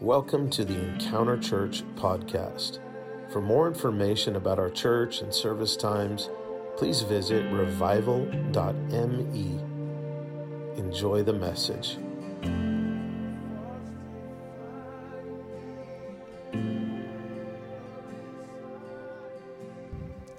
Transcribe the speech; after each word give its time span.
Welcome 0.00 0.50
to 0.50 0.64
the 0.64 0.74
Encounter 0.74 1.38
Church 1.38 1.84
podcast. 1.94 2.80
For 3.30 3.40
more 3.40 3.68
information 3.68 4.34
about 4.34 4.58
our 4.58 4.68
church 4.68 5.20
and 5.20 5.32
service 5.32 5.76
times, 5.76 6.30
please 6.76 7.02
visit 7.02 7.44
revival.me. 7.52 8.40
Enjoy 10.76 11.22
the 11.22 11.32
message. 11.32 11.96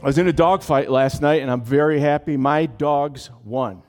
I 0.03 0.05
was 0.05 0.17
in 0.17 0.27
a 0.27 0.33
dogfight 0.33 0.91
last 0.91 1.21
night, 1.21 1.41
and 1.41 1.49
I'm 1.49 1.63
very 1.63 2.01
happy. 2.01 2.35
My 2.35 2.65
dogs 2.65 3.29
won. 3.45 3.83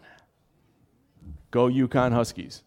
Go 1.50 1.66
UConn 1.68 2.12
Huskies. 2.12 2.62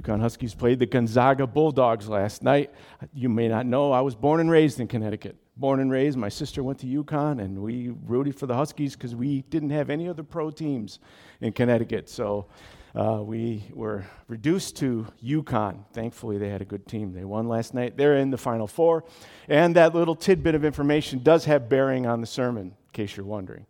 UConn 0.00 0.20
Huskies 0.20 0.54
played 0.54 0.78
the 0.78 0.86
Gonzaga 0.86 1.46
Bulldogs 1.46 2.08
last 2.08 2.42
night. 2.42 2.72
You 3.12 3.28
may 3.28 3.48
not 3.48 3.66
know, 3.66 3.92
I 3.92 4.00
was 4.00 4.14
born 4.14 4.40
and 4.40 4.50
raised 4.50 4.80
in 4.80 4.88
Connecticut. 4.88 5.36
Born 5.56 5.80
and 5.80 5.90
raised, 5.90 6.16
my 6.16 6.28
sister 6.28 6.62
went 6.62 6.78
to 6.80 6.86
UConn, 6.86 7.42
and 7.42 7.58
we 7.58 7.90
rooted 8.06 8.36
for 8.36 8.46
the 8.46 8.54
Huskies 8.54 8.94
because 8.94 9.16
we 9.16 9.42
didn't 9.42 9.70
have 9.70 9.90
any 9.90 10.08
other 10.08 10.22
pro 10.22 10.50
teams 10.50 11.00
in 11.40 11.52
Connecticut. 11.52 12.08
So 12.08 12.46
uh, 12.94 13.22
we 13.22 13.64
were 13.74 14.04
reduced 14.28 14.76
to 14.76 15.06
UConn. 15.24 15.84
Thankfully, 15.92 16.38
they 16.38 16.48
had 16.48 16.62
a 16.62 16.64
good 16.64 16.86
team. 16.86 17.12
They 17.12 17.24
won 17.24 17.48
last 17.48 17.74
night. 17.74 17.96
They're 17.96 18.18
in 18.18 18.30
the 18.30 18.38
Final 18.38 18.66
Four. 18.66 19.04
And 19.48 19.74
that 19.76 19.94
little 19.94 20.14
tidbit 20.14 20.54
of 20.54 20.64
information 20.64 21.20
does 21.22 21.44
have 21.46 21.68
bearing 21.68 22.06
on 22.06 22.20
the 22.20 22.26
sermon, 22.26 22.66
in 22.66 22.92
case 22.92 23.16
you're 23.16 23.26
wondering. 23.26 23.66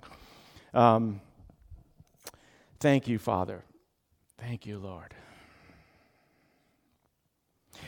Um, 0.75 1.21
thank 2.81 3.09
you, 3.09 3.19
Father. 3.19 3.65
Thank 4.39 4.67
you, 4.67 4.79
Lord. 4.79 5.15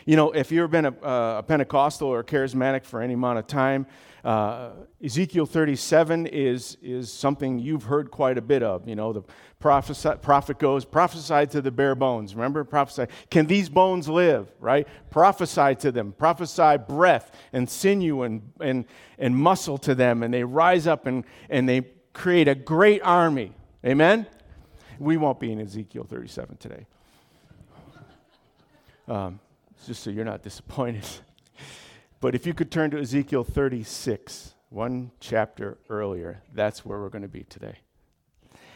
You 0.06 0.16
know, 0.16 0.32
if 0.32 0.50
you've 0.50 0.70
been 0.70 0.86
a, 0.86 0.94
a, 1.02 1.42
Pentecostal 1.46 2.08
or 2.08 2.20
a 2.20 2.24
charismatic 2.24 2.84
for 2.84 3.02
any 3.02 3.14
amount 3.14 3.38
of 3.38 3.46
time, 3.46 3.86
uh, 4.24 4.70
Ezekiel 5.02 5.46
37 5.46 6.26
is, 6.26 6.76
is 6.82 7.12
something 7.12 7.58
you've 7.58 7.84
heard 7.84 8.10
quite 8.10 8.36
a 8.38 8.42
bit 8.42 8.62
of. 8.62 8.86
You 8.86 8.94
know, 8.94 9.12
the 9.12 9.22
prophet, 9.58 10.20
prophet 10.22 10.58
goes, 10.58 10.84
prophesy 10.84 11.46
to 11.46 11.60
the 11.60 11.70
bare 11.70 11.94
bones. 11.94 12.34
Remember? 12.34 12.64
Prophesy. 12.64 13.06
Can 13.30 13.46
these 13.46 13.68
bones 13.68 14.08
live? 14.08 14.48
Right? 14.58 14.86
Prophesy 15.10 15.74
to 15.76 15.92
them. 15.92 16.12
Prophesy 16.12 16.76
breath 16.88 17.34
and 17.52 17.68
sinew 17.68 18.22
and, 18.22 18.42
and, 18.60 18.84
and 19.18 19.36
muscle 19.36 19.78
to 19.78 19.94
them. 19.94 20.22
And 20.22 20.32
they 20.32 20.44
rise 20.44 20.86
up 20.86 21.06
and, 21.06 21.24
and 21.48 21.68
they 21.68 21.82
create 22.12 22.48
a 22.48 22.54
great 22.54 23.02
army. 23.02 23.52
Amen? 23.84 24.26
We 24.98 25.16
won't 25.16 25.40
be 25.40 25.50
in 25.50 25.60
Ezekiel 25.60 26.04
37 26.04 26.56
today. 26.58 26.86
Um, 29.08 29.40
just 29.86 30.02
so 30.02 30.10
you're 30.10 30.24
not 30.24 30.42
disappointed. 30.42 31.06
but 32.20 32.34
if 32.34 32.46
you 32.46 32.54
could 32.54 32.70
turn 32.70 32.90
to 32.90 32.98
Ezekiel 32.98 33.44
36, 33.44 34.54
one 34.68 35.10
chapter 35.20 35.78
earlier, 35.88 36.42
that's 36.52 36.84
where 36.84 37.00
we're 37.00 37.08
going 37.08 37.22
to 37.22 37.28
be 37.28 37.44
today. 37.44 37.78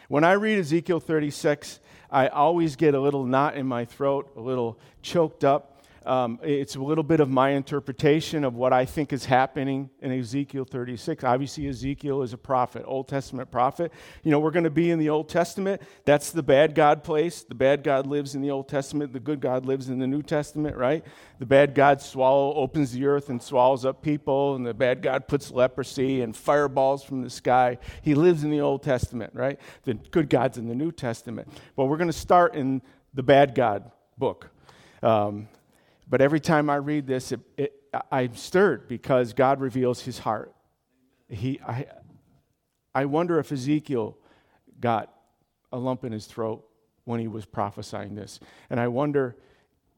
When 0.09 0.25
I 0.25 0.33
read 0.33 0.59
Ezekiel 0.59 1.01
36, 1.01 1.81
I 2.11 2.29
always 2.29 2.77
get 2.77 2.95
a 2.95 3.01
little 3.01 3.25
knot 3.25 3.57
in 3.57 3.67
my 3.67 3.85
throat, 3.85 4.31
a 4.37 4.41
little 4.41 4.79
choked 5.03 5.45
up 5.45 5.74
um, 6.07 6.39
it's 6.43 6.77
a 6.77 6.81
little 6.81 7.05
bit 7.05 7.21
of 7.21 7.31
my 7.31 7.51
interpretation 7.51 8.45
of 8.45 8.55
what 8.55 8.73
I 8.73 8.85
think 8.85 9.13
is 9.13 9.25
happening 9.25 9.89
in 10.01 10.13
Ezekiel 10.13 10.65
36. 10.65 11.25
Obviously, 11.25 11.67
Ezekiel 11.67 12.23
is 12.23 12.33
a 12.33 12.39
prophet, 12.39 12.85
Old 12.87 13.09
Testament 13.09 13.51
prophet. 13.51 13.91
You 14.23 14.31
know, 14.31 14.39
we're 14.39 14.51
going 14.51 14.65
to 14.65 14.71
be 14.71 14.91
in 14.91 14.99
the 14.99 15.09
Old 15.09 15.29
Testament. 15.29 15.81
That's 16.05 16.31
the 16.31 16.43
bad 16.43 16.75
God 16.75 17.05
place. 17.05 17.43
The 17.43 17.55
bad 17.55 17.83
God 17.83 18.07
lives 18.07 18.35
in 18.35 18.43
the 18.43 18.51
Old 18.51 18.69
Testament. 18.69 19.13
The 19.13 19.21
good 19.21 19.41
God 19.41 19.65
lives 19.65 19.89
in 19.89 19.99
the 19.99 20.07
New 20.07 20.23
Testament, 20.23 20.77
right? 20.77 21.05
The 21.39 21.47
bad 21.47 21.75
God 21.75 22.03
swallow 22.03 22.55
opens 22.55 22.93
the 22.93 23.07
earth 23.07 23.31
and 23.31 23.43
swallows 23.43 23.87
up 23.87 24.03
people, 24.03 24.57
and 24.57 24.67
the 24.67 24.75
bad 24.75 25.01
God 25.01 25.27
puts 25.27 25.51
leprosy 25.51 26.21
and 26.21 26.37
fireballs 26.37 27.03
from 27.03 27.23
the 27.23 27.31
sky. 27.31 27.79
He 28.03 28.15
lives 28.15 28.45
in 28.45 28.51
the 28.51 28.61
Old 28.61 28.83
Testament, 28.83 29.33
right? 29.35 29.59
The 29.85 29.95
good 29.95 30.29
God's 30.29 30.59
in 30.59 30.69
the 30.69 30.75
New 30.75 30.93
Testament. 30.93 31.49
But 31.77 31.87
we're 31.87 31.97
going 31.97 32.09
to 32.09 32.13
start 32.13 32.55
in 32.55 32.83
the 33.15 33.23
bad 33.23 33.55
God 33.55 33.91
book. 34.19 34.51
Um, 35.03 35.49
but 36.15 36.21
every 36.21 36.39
time 36.39 36.71
I 36.71 36.77
read 36.77 37.09
this, 37.09 37.33
it, 37.33 37.41
it, 37.57 37.73
I'm 38.13 38.37
stirred 38.37 38.87
because 38.87 39.33
God 39.33 39.61
reveals 39.61 40.01
his 40.01 40.21
heart. 40.21 40.55
He, 41.29 41.59
I, 41.67 41.87
I 42.95 43.07
wonder 43.07 43.41
if 43.41 43.51
Ezekiel 43.51 44.17
got 44.79 45.13
a 45.73 45.77
lump 45.77 46.05
in 46.05 46.13
his 46.13 46.27
throat 46.27 46.65
when 47.03 47.19
he 47.19 47.27
was 47.27 47.47
prophesying 47.47 48.15
this. 48.15 48.39
And 48.71 48.79
I 48.79 48.87
wonder 48.87 49.35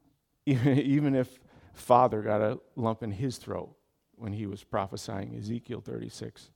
even 0.47 1.15
if 1.15 1.38
Father 1.75 2.22
got 2.22 2.41
a 2.41 2.60
lump 2.76 3.03
in 3.03 3.10
his 3.10 3.37
throat 3.37 3.76
when 4.15 4.32
he 4.32 4.47
was 4.47 4.65
prophesying 4.65 5.37
Ezekiel 5.37 5.82
36. 5.82 6.49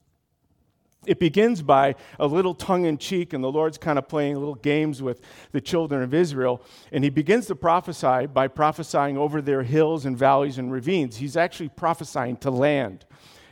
It 1.06 1.18
begins 1.18 1.62
by 1.62 1.94
a 2.18 2.26
little 2.26 2.54
tongue 2.54 2.84
in 2.84 2.98
cheek, 2.98 3.32
and 3.32 3.42
the 3.42 3.50
Lord's 3.50 3.78
kind 3.78 3.98
of 3.98 4.06
playing 4.06 4.36
little 4.36 4.54
games 4.54 5.02
with 5.02 5.22
the 5.50 5.60
children 5.60 6.02
of 6.02 6.12
Israel. 6.12 6.62
And 6.92 7.02
he 7.02 7.10
begins 7.10 7.46
to 7.46 7.54
prophesy 7.54 8.26
by 8.26 8.48
prophesying 8.48 9.16
over 9.16 9.40
their 9.40 9.62
hills 9.62 10.04
and 10.04 10.16
valleys 10.16 10.58
and 10.58 10.70
ravines. 10.70 11.16
He's 11.16 11.38
actually 11.38 11.70
prophesying 11.70 12.36
to 12.38 12.50
land. 12.50 13.06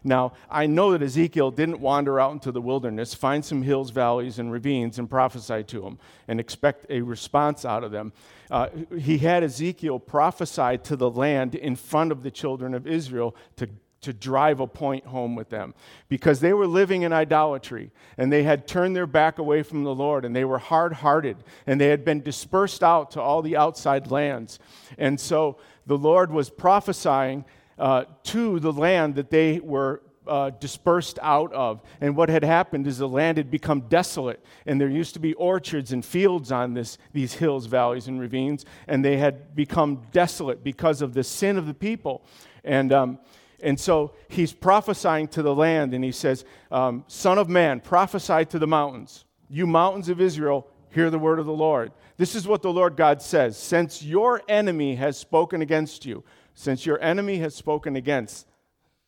Now, 0.05 0.33
I 0.51 0.67
know 0.67 0.93
that 0.93 1.03
Ezekiel 1.03 1.51
didn't 1.51 1.81
wander 1.81 2.21
out 2.21 2.33
into 2.33 2.53
the 2.53 2.61
wilderness, 2.61 3.15
find 3.15 3.45
some 3.45 3.63
hills, 3.63 3.91
valleys, 3.91 4.39
and 4.39 4.53
ravines, 4.53 4.99
and 4.99 5.09
prophesy 5.09 5.65
to 5.65 5.81
them 5.81 5.99
and 6.29 6.39
expect 6.39 6.87
a 6.91 7.01
response 7.03 7.65
out 7.65 7.83
of 7.83 7.91
them. 7.91 8.13
Uh, 8.51 8.69
he 8.97 9.19
had 9.19 9.43
Ezekiel 9.43 9.99
prophesy 9.99 10.79
to 10.79 10.97
the 10.97 11.11
land 11.11 11.55
in 11.55 11.77
front 11.77 12.13
of 12.13 12.23
the 12.23 12.31
children 12.31 12.75
of 12.75 12.87
Israel 12.87 13.35
to 13.57 13.69
to 14.09 14.13
drive 14.15 14.59
a 14.59 14.67
point 14.67 15.05
home 15.05 15.37
with 15.37 15.51
them 15.51 15.75
because 16.09 16.41
they 16.41 16.55
were 16.55 16.67
living 16.67 17.03
in 17.03 17.13
idolatry 17.13 17.91
and 18.17 18.33
they 18.33 18.43
had 18.43 18.67
turned 18.67 18.97
their 18.97 19.07
back 19.07 19.39
away 19.39 19.63
from 19.63 19.85
the 19.85 19.95
Lord 19.95 20.25
and 20.25 20.35
they 20.35 20.47
were 20.47 20.57
hard 20.57 20.95
hearted 20.95 21.37
and 21.67 21.79
they 21.79 21.89
had 21.89 22.07
been 22.07 22.23
dispersed 22.23 22.83
out 22.83 23.11
to 23.11 23.21
all 23.21 23.43
the 23.43 23.55
outside 23.55 24.11
lands. 24.11 24.59
And 24.97 25.21
so 25.21 25.59
the 25.87 25.99
Lord 25.99 26.31
was 26.31 26.49
prophesying 26.49 27.45
uh, 27.79 28.05
to 28.25 28.59
the 28.61 28.73
land 28.73 29.15
that 29.17 29.31
they 29.31 29.61
were. 29.61 30.03
Uh, 30.27 30.51
dispersed 30.51 31.19
out 31.23 31.51
of. 31.55 31.81
And 32.03 32.15
what 32.15 32.29
had 32.29 32.45
happened 32.45 32.87
is 32.87 32.99
the 32.99 33.09
land 33.09 33.39
had 33.39 33.51
become 33.51 33.89
desolate, 33.89 34.45
and 34.67 34.79
there 34.79 34.91
used 34.91 35.15
to 35.15 35.21
be 35.21 35.33
orchards 35.33 35.91
and 35.91 36.05
fields 36.05 36.53
on 36.53 36.75
this, 36.75 36.99
these 37.15 37.33
hills, 37.33 37.65
valleys, 37.65 38.09
and 38.09 38.21
ravines, 38.21 38.67
and 38.87 39.03
they 39.03 39.17
had 39.17 39.57
become 39.57 40.03
desolate 40.13 40.63
because 40.63 41.01
of 41.01 41.15
the 41.15 41.25
sin 41.25 41.57
of 41.57 41.67
the 41.67 41.73
people. 41.73 42.27
And 42.63 42.93
um, 42.93 43.19
and 43.61 43.79
so 43.79 44.13
he's 44.29 44.53
prophesying 44.53 45.29
to 45.29 45.43
the 45.43 45.55
land, 45.55 45.95
and 45.95 46.05
he 46.05 46.13
says, 46.13 46.45
um, 46.71 47.05
Son 47.09 47.39
of 47.39 47.49
man, 47.49 47.81
prophesy 47.81 48.45
to 48.47 48.59
the 48.59 48.67
mountains. 48.67 49.25
You 49.49 49.67
mountains 49.67 50.09
of 50.09 50.21
Israel, 50.21 50.67
hear 50.91 51.11
the 51.11 51.19
word 51.19 51.39
of 51.39 51.47
the 51.47 51.53
Lord. 51.53 51.93
This 52.17 52.35
is 52.35 52.47
what 52.47 52.63
the 52.63 52.73
Lord 52.73 52.97
God 52.97 53.23
says 53.23 53.57
Since 53.57 54.03
your 54.03 54.43
enemy 54.49 54.97
has 54.97 55.17
spoken 55.17 55.63
against 55.63 56.05
you, 56.05 56.25
since 56.55 56.87
your 56.87 57.01
enemy 57.01 57.39
has 57.39 57.55
spoken 57.55 57.97
against 57.97 58.47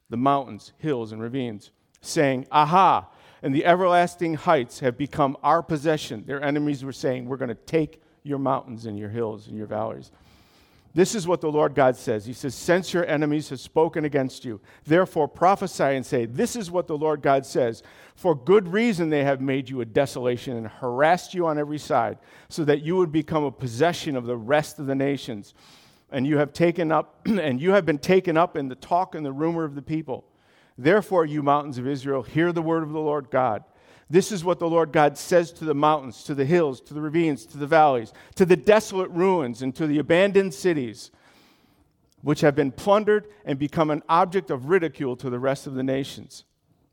the 0.09 0.17
mountains, 0.17 0.73
hills, 0.79 1.13
and 1.13 1.23
ravines, 1.23 1.71
saying, 2.01 2.47
Aha, 2.51 3.09
and 3.43 3.55
the 3.55 3.65
everlasting 3.65 4.35
heights 4.35 4.81
have 4.81 4.99
become 4.99 5.37
our 5.43 5.63
possession. 5.63 6.25
Their 6.27 6.43
enemies 6.43 6.85
were 6.85 6.93
saying, 6.93 7.27
We're 7.27 7.37
going 7.37 7.49
to 7.49 7.55
take 7.55 8.03
your 8.23 8.39
mountains 8.39 8.87
and 8.87 8.99
your 8.99 9.09
hills 9.09 9.47
and 9.47 9.57
your 9.57 9.67
valleys. 9.67 10.11
This 10.93 11.15
is 11.15 11.29
what 11.29 11.41
the 11.41 11.51
Lord 11.51 11.75
God 11.75 11.95
says. 11.97 12.27
He 12.27 12.33
says, 12.33 12.55
Since 12.55 12.93
your 12.93 13.07
enemies 13.07 13.51
have 13.51 13.61
spoken 13.61 14.05
against 14.05 14.45
you, 14.45 14.61
therefore 14.85 15.29
prophesy 15.29 15.85
and 15.85 16.05
say, 16.05 16.27
This 16.27 16.57
is 16.57 16.71
what 16.71 16.89
the 16.89 16.99
Lord 16.99 17.23
God 17.23 17.47
says. 17.47 17.85
For 18.17 18.35
good 18.35 18.69
reason 18.69 19.09
they 19.09 19.23
have 19.23 19.41
made 19.41 19.71
you 19.71 19.81
a 19.81 19.85
desolation 19.85 20.57
and 20.57 20.67
harassed 20.67 21.33
you 21.33 21.47
on 21.47 21.59
every 21.59 21.79
side, 21.79 22.19
so 22.49 22.65
that 22.65 22.83
you 22.83 22.97
would 22.97 23.13
become 23.13 23.45
a 23.45 23.53
possession 23.53 24.17
of 24.17 24.27
the 24.27 24.37
rest 24.37 24.81
of 24.81 24.87
the 24.87 24.97
nations. 24.97 25.55
And 26.11 26.27
you 26.27 26.39
have 26.39 26.53
taken 26.53 26.91
up, 26.91 27.21
and 27.27 27.61
you 27.61 27.71
have 27.71 27.87
been 27.87 27.99
taken 27.99 28.37
up 28.37 28.57
in 28.57 28.69
the 28.69 28.75
talk 28.75 29.15
and 29.15 29.25
the 29.25 29.33
rumor 29.33 29.63
of 29.63 29.77
the 29.77 29.83
people. 29.83 30.25
Therefore, 30.77 31.25
you 31.25 31.43
mountains 31.43 31.79
of 31.79 31.87
Israel, 31.87 32.23
hear 32.23 32.53
the 32.53 32.63
word 32.63 32.83
of 32.83 32.91
the 32.91 33.01
Lord 33.01 33.31
God. 33.31 33.63
This 34.11 34.33
is 34.33 34.45
what 34.45 34.59
the 34.59 34.69
Lord 34.69 34.91
God 34.91 35.17
says 35.17 35.53
to 35.53 35.65
the 35.65 35.75
mountains, 35.75 36.25
to 36.25 36.35
the 36.35 36.45
hills, 36.45 36.81
to 36.83 36.95
the 36.95 37.01
ravines, 37.01 37.47
to 37.47 37.57
the 37.57 37.67
valleys, 37.67 38.13
to 38.35 38.45
the 38.45 38.57
desolate 38.57 39.11
ruins, 39.11 39.63
and 39.63 39.73
to 39.77 39.87
the 39.87 40.01
abandoned 40.01 40.53
cities, 40.53 41.13
which 42.21 42.41
have 42.41 42.57
been 42.57 42.73
plundered 42.73 43.29
and 43.45 43.57
become 43.57 43.89
an 43.89 44.03
object 44.09 44.51
of 44.51 44.69
ridicule 44.69 45.17
to 45.17 45.31
the 45.31 45.39
rest 45.39 45.69
of 45.69 45.75
the 45.75 45.85
nations 45.85 46.45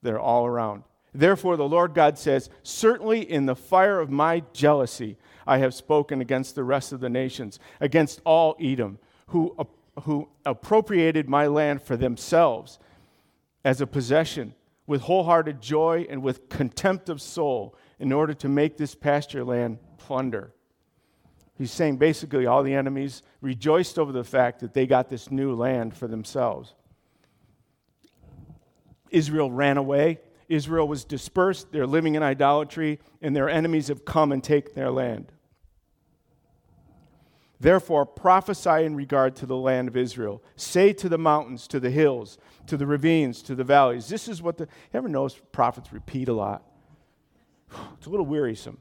that 0.04 0.14
are 0.14 0.20
all 0.20 0.46
around. 0.46 0.84
Therefore, 1.12 1.58
the 1.58 1.68
Lord 1.68 1.96
God 1.96 2.20
says, 2.20 2.52
Certainly 2.62 3.30
in 3.30 3.48
the 3.48 3.56
fire 3.56 4.00
of 4.00 4.12
my 4.12 4.44
jealousy, 4.54 5.18
I 5.48 5.58
have 5.58 5.74
spoken 5.74 6.22
against 6.22 6.54
the 6.54 6.64
rest 6.64 6.94
of 6.94 7.00
the 7.00 7.10
nations, 7.10 7.58
against 7.80 8.22
all 8.26 8.56
Edom, 8.62 9.00
who, 9.28 9.56
who 10.04 10.30
appropriated 10.46 11.28
my 11.28 11.48
land 11.48 11.82
for 11.82 11.98
themselves 11.98 12.78
as 13.66 13.82
a 13.82 13.88
possession 13.88 14.54
with 14.88 15.02
wholehearted 15.02 15.62
joy 15.62 16.08
and 16.10 16.24
with 16.24 16.50
contempt 16.50 17.10
of 17.10 17.22
soul 17.22 17.76
in 18.00 18.12
order 18.12 18.34
to 18.34 18.48
make 18.48 18.78
this 18.78 18.96
pasture 18.96 19.44
land 19.44 19.78
plunder. 19.98 20.54
He's 21.56 21.72
saying 21.72 21.98
basically 21.98 22.46
all 22.46 22.64
the 22.64 22.74
enemies 22.74 23.22
rejoiced 23.42 24.00
over 24.00 24.12
the 24.12 24.24
fact 24.24 24.62
that 24.62 24.74
they 24.74 24.88
got 24.88 25.10
this 25.10 25.30
new 25.30 25.54
land 25.54 25.96
for 25.96 26.08
themselves. 26.08 26.74
Israel 29.10 29.52
ran 29.52 29.78
away. 29.78 30.20
Israel 30.48 30.88
was 30.88 31.04
dispersed. 31.04 31.72
They're 31.72 31.88
living 31.88 32.16
in 32.16 32.24
idolatry, 32.24 33.00
and 33.22 33.36
their 33.36 33.50
enemies 33.50 33.88
have 33.90 34.06
come 34.06 34.32
and 34.32 34.44
taken 34.44 34.74
their 34.76 34.92
land. 34.92 35.32
Therefore, 37.60 38.06
prophesy 38.06 38.84
in 38.84 38.96
regard 38.96 39.36
to 39.38 39.46
the 39.46 39.56
land 39.56 39.88
of 39.88 39.98
Israel. 39.98 40.44
Say 40.56 40.94
to 40.94 41.10
the 41.10 41.18
mountains, 41.18 41.68
to 41.68 41.80
the 41.80 41.90
hills, 41.90 42.38
to 42.68 42.78
the 42.78 42.86
ravines, 42.86 43.42
to 43.44 43.56
the 43.56 43.64
valleys. 43.64 44.08
This 44.08 44.28
is 44.28 44.42
what 44.42 44.58
the. 44.58 44.68
Ever 44.94 45.08
notice 45.08 45.40
prophets 45.52 45.92
repeat 45.92 46.28
a 46.28 46.34
lot? 46.34 46.64
It's 47.98 48.06
a 48.06 48.10
little 48.10 48.26
wearisome, 48.26 48.78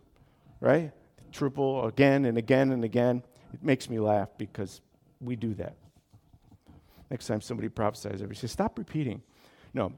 right? 0.60 0.92
Triple 1.32 1.86
again 1.86 2.26
and 2.26 2.36
again 2.36 2.70
and 2.70 2.84
again. 2.84 3.22
It 3.52 3.64
makes 3.64 3.88
me 3.88 3.98
laugh 3.98 4.28
because 4.36 4.82
we 5.20 5.36
do 5.36 5.54
that. 5.54 5.76
Next 7.10 7.26
time 7.26 7.40
somebody 7.40 7.68
prophesies, 7.68 8.14
everybody 8.14 8.36
says, 8.36 8.52
Stop 8.52 8.78
repeating. 8.78 9.22
No. 9.72 9.92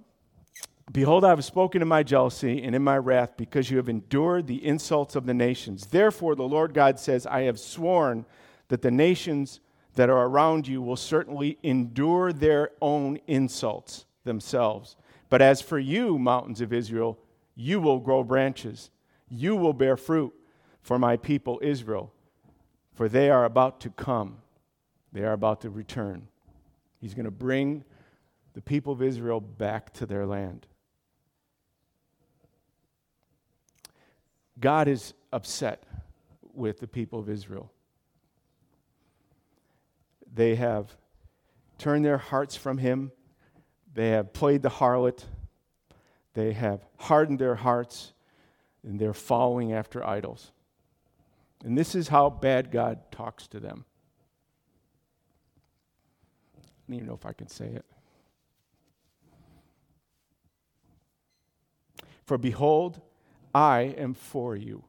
Behold, 0.91 1.25
I 1.25 1.31
have 1.31 1.45
spoken 1.45 1.83
in 1.83 1.89
my 1.89 2.03
jealousy 2.03 2.63
and 2.63 2.75
in 2.75 2.83
my 2.83 2.97
wrath 2.97 3.37
because 3.37 3.71
you 3.71 3.77
have 3.77 3.89
endured 3.89 4.47
the 4.47 4.65
insults 4.65 5.17
of 5.17 5.27
the 5.27 5.35
nations. 5.35 5.87
Therefore, 5.87 6.35
the 6.35 6.45
Lord 6.45 6.73
God 6.73 6.99
says, 6.99 7.27
I 7.27 7.43
have 7.43 7.59
sworn 7.61 8.25
that 8.69 8.82
the 8.82 8.91
nations 8.91 9.61
that 9.94 10.11
are 10.11 10.26
around 10.26 10.69
you 10.69 10.81
will 10.81 10.97
certainly 10.97 11.59
endure 11.62 12.32
their 12.32 12.70
own 12.81 13.19
insults 13.26 14.06
themselves. 14.25 14.97
But 15.29 15.43
as 15.43 15.61
for 15.61 15.79
you, 15.79 16.19
mountains 16.19 16.61
of 16.61 16.73
Israel, 16.73 17.19
you 17.55 17.81
will 17.81 17.99
grow 17.99 18.23
branches, 18.23 18.91
you 19.29 19.56
will 19.56 19.73
bear 19.73 19.97
fruit 19.97 20.32
for 20.81 20.99
my 20.99 21.17
people 21.17 21.59
Israel, 21.62 22.12
for 22.94 23.09
they 23.09 23.31
are 23.31 23.44
about 23.44 23.81
to 23.81 23.91
come, 23.91 24.38
they 25.12 25.25
are 25.25 25.32
about 25.32 25.61
to 25.62 25.70
return. 25.70 26.29
He's 27.00 27.15
going 27.15 27.25
to 27.25 27.31
bring 27.31 27.85
the 28.55 28.62
people 28.62 28.93
of 28.93 29.03
Israel 29.03 29.41
back 29.41 29.93
to 29.94 30.06
their 30.06 30.26
land. 30.26 30.67
God 34.61 34.88
is 34.88 35.15
upset 35.32 35.85
with 36.55 36.81
the 36.81 36.88
people 36.88 37.20
of 37.20 37.29
Israel. 37.29 37.70
They 40.38 40.55
have 40.55 40.96
turned 41.79 42.05
their 42.05 42.17
hearts 42.17 42.55
from 42.55 42.79
him. 42.79 43.11
They 43.93 44.11
have 44.11 44.32
played 44.32 44.62
the 44.62 44.69
harlot. 44.69 45.25
They 46.35 46.52
have 46.52 46.87
hardened 46.96 47.40
their 47.40 47.56
hearts, 47.56 48.12
and 48.85 49.00
they're 49.00 49.12
following 49.12 49.73
after 49.73 50.06
idols. 50.06 50.52
And 51.64 51.76
this 51.76 51.96
is 51.96 52.06
how 52.06 52.31
bad 52.31 52.70
God 52.70 53.11
talks 53.11 53.49
to 53.49 53.58
them. 53.58 53.85
I 56.56 56.61
don't 56.87 56.94
even 56.99 57.08
know 57.08 57.14
if 57.14 57.26
I 57.26 57.32
can 57.32 57.49
say 57.49 57.67
it. 57.67 57.84
For 62.26 62.38
behold, 62.38 63.00
I 63.52 63.93
am 63.99 64.14
for 64.14 64.55
you, 64.55 64.84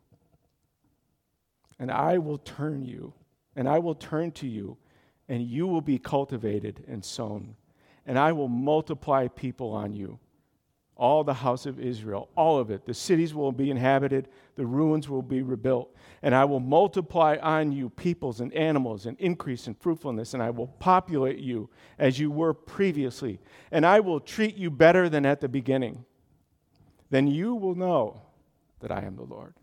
and 1.80 1.90
I 1.90 2.20
will 2.20 2.38
turn 2.38 2.86
you, 2.86 3.14
and 3.56 3.68
I 3.68 3.80
will 3.80 3.96
turn 3.96 4.32
to 4.34 4.48
you 4.48 4.78
and 5.30 5.44
you 5.44 5.68
will 5.68 5.82
be 5.82 6.00
cultivated 6.00 6.84
and 6.88 7.06
sown. 7.06 7.56
And 8.06 8.18
I 8.18 8.32
will 8.32 8.48
multiply 8.48 9.28
people 9.28 9.72
on 9.72 9.94
you, 9.94 10.18
all 10.98 11.24
the 11.24 11.36
house 11.36 11.68
of 11.68 11.80
Israel, 11.80 12.30
all 12.36 12.58
of 12.58 12.72
it. 12.72 12.86
The 12.86 12.96
cities 12.96 13.36
will 13.36 13.52
be 13.52 13.70
inhabited, 13.70 14.28
the 14.56 14.66
ruins 14.66 15.08
will 15.08 15.22
be 15.22 15.44
rebuilt. 15.44 15.96
And 16.24 16.34
I 16.34 16.46
will 16.46 16.60
multiply 16.60 17.38
on 17.42 17.72
you 17.72 17.90
peoples 17.90 18.42
and 18.42 18.52
animals 18.54 19.06
and 19.06 19.18
increase 19.20 19.68
in 19.68 19.76
fruitfulness, 19.76 20.34
and 20.34 20.42
I 20.42 20.50
will 20.50 20.68
populate 20.68 21.38
you 21.38 21.70
as 22.00 22.20
you 22.20 22.32
were 22.32 22.54
previously. 22.54 23.40
And 23.72 23.86
I 23.86 24.00
will 24.00 24.20
treat 24.20 24.56
you 24.56 24.72
better 24.72 25.08
than 25.08 25.28
at 25.28 25.40
the 25.40 25.48
beginning. 25.48 26.04
Then 27.12 27.28
you 27.28 27.54
will 27.54 27.76
know 27.76 28.22
that 28.80 28.92
I 28.92 29.02
am 29.04 29.16
the 29.16 29.24
Lord. 29.24 29.54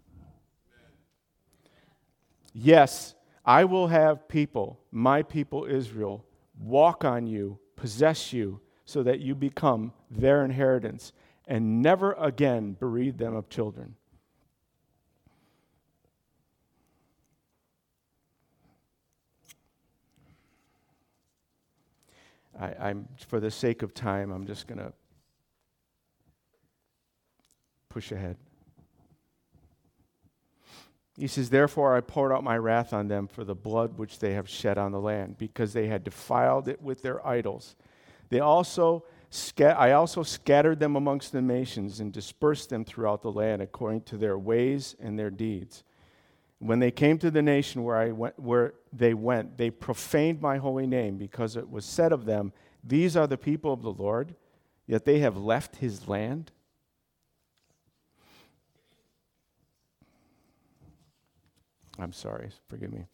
Yes, 2.54 3.14
I 3.46 3.64
will 3.64 3.86
have 3.86 4.26
people, 4.26 4.80
my 4.90 5.22
people 5.22 5.66
Israel, 5.66 6.24
walk 6.58 7.04
on 7.04 7.28
you, 7.28 7.60
possess 7.76 8.32
you, 8.32 8.60
so 8.84 9.04
that 9.04 9.20
you 9.20 9.36
become 9.36 9.92
their 10.10 10.44
inheritance, 10.44 11.12
and 11.46 11.80
never 11.80 12.12
again 12.14 12.72
bereave 12.72 13.18
them 13.18 13.36
of 13.36 13.48
children. 13.48 13.94
I, 22.58 22.90
am 22.90 23.08
for 23.28 23.38
the 23.38 23.50
sake 23.50 23.82
of 23.82 23.92
time, 23.92 24.32
I'm 24.32 24.46
just 24.46 24.66
going 24.66 24.78
to 24.78 24.92
push 27.90 28.12
ahead. 28.12 28.36
He 31.18 31.26
says, 31.26 31.50
Therefore 31.50 31.96
I 31.96 32.00
poured 32.00 32.32
out 32.32 32.44
my 32.44 32.58
wrath 32.58 32.92
on 32.92 33.08
them 33.08 33.26
for 33.26 33.44
the 33.44 33.54
blood 33.54 33.98
which 33.98 34.18
they 34.18 34.34
have 34.34 34.48
shed 34.48 34.76
on 34.76 34.92
the 34.92 35.00
land, 35.00 35.38
because 35.38 35.72
they 35.72 35.86
had 35.86 36.04
defiled 36.04 36.68
it 36.68 36.82
with 36.82 37.02
their 37.02 37.26
idols. 37.26 37.74
They 38.28 38.40
also 38.40 39.04
I 39.60 39.92
also 39.92 40.22
scattered 40.22 40.78
them 40.78 40.96
amongst 40.96 41.32
the 41.32 41.42
nations 41.42 42.00
and 42.00 42.12
dispersed 42.12 42.70
them 42.70 42.84
throughout 42.84 43.22
the 43.22 43.32
land 43.32 43.60
according 43.60 44.02
to 44.02 44.16
their 44.16 44.38
ways 44.38 44.94
and 45.00 45.18
their 45.18 45.30
deeds. 45.30 45.82
When 46.58 46.78
they 46.78 46.90
came 46.90 47.18
to 47.18 47.30
the 47.30 47.42
nation 47.42 47.82
where, 47.82 47.96
I 47.96 48.12
went, 48.12 48.38
where 48.38 48.74
they 48.92 49.12
went, 49.14 49.58
they 49.58 49.70
profaned 49.70 50.40
my 50.40 50.56
holy 50.56 50.86
name 50.86 51.18
because 51.18 51.56
it 51.56 51.68
was 51.68 51.84
said 51.84 52.12
of 52.12 52.24
them, 52.24 52.52
These 52.82 53.16
are 53.16 53.26
the 53.26 53.36
people 53.36 53.72
of 53.72 53.82
the 53.82 53.92
Lord, 53.92 54.34
yet 54.86 55.04
they 55.04 55.18
have 55.18 55.36
left 55.36 55.76
his 55.76 56.08
land. 56.08 56.52
I'm 61.98 62.12
sorry, 62.12 62.50
forgive 62.68 62.92
me. 62.92 63.06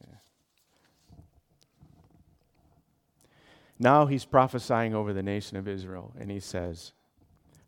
Yeah. 0.00 0.16
Now 3.78 4.06
he's 4.06 4.24
prophesying 4.24 4.94
over 4.94 5.12
the 5.12 5.22
nation 5.22 5.56
of 5.56 5.68
Israel, 5.68 6.14
and 6.18 6.30
he 6.30 6.40
says, 6.40 6.92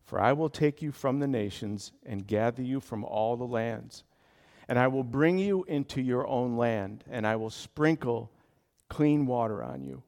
For 0.05 0.19
I 0.19 0.33
will 0.33 0.49
take 0.49 0.81
you 0.81 0.93
from 0.93 1.19
the 1.19 1.27
nations 1.27 1.93
and 2.07 2.27
gather 2.27 2.63
you 2.63 2.81
from 2.81 3.05
all 3.05 3.37
the 3.37 3.45
lands, 3.45 4.05
and 4.69 4.79
I 4.79 4.89
will 4.89 5.05
bring 5.05 5.39
you 5.39 5.65
into 5.65 6.01
your 6.01 6.27
own 6.27 6.57
land, 6.57 7.05
and 7.11 7.27
I 7.27 7.37
will 7.37 7.51
sprinkle 7.51 8.31
clean 8.89 9.27
water 9.27 9.63
on 9.63 9.83
you, 9.83 10.03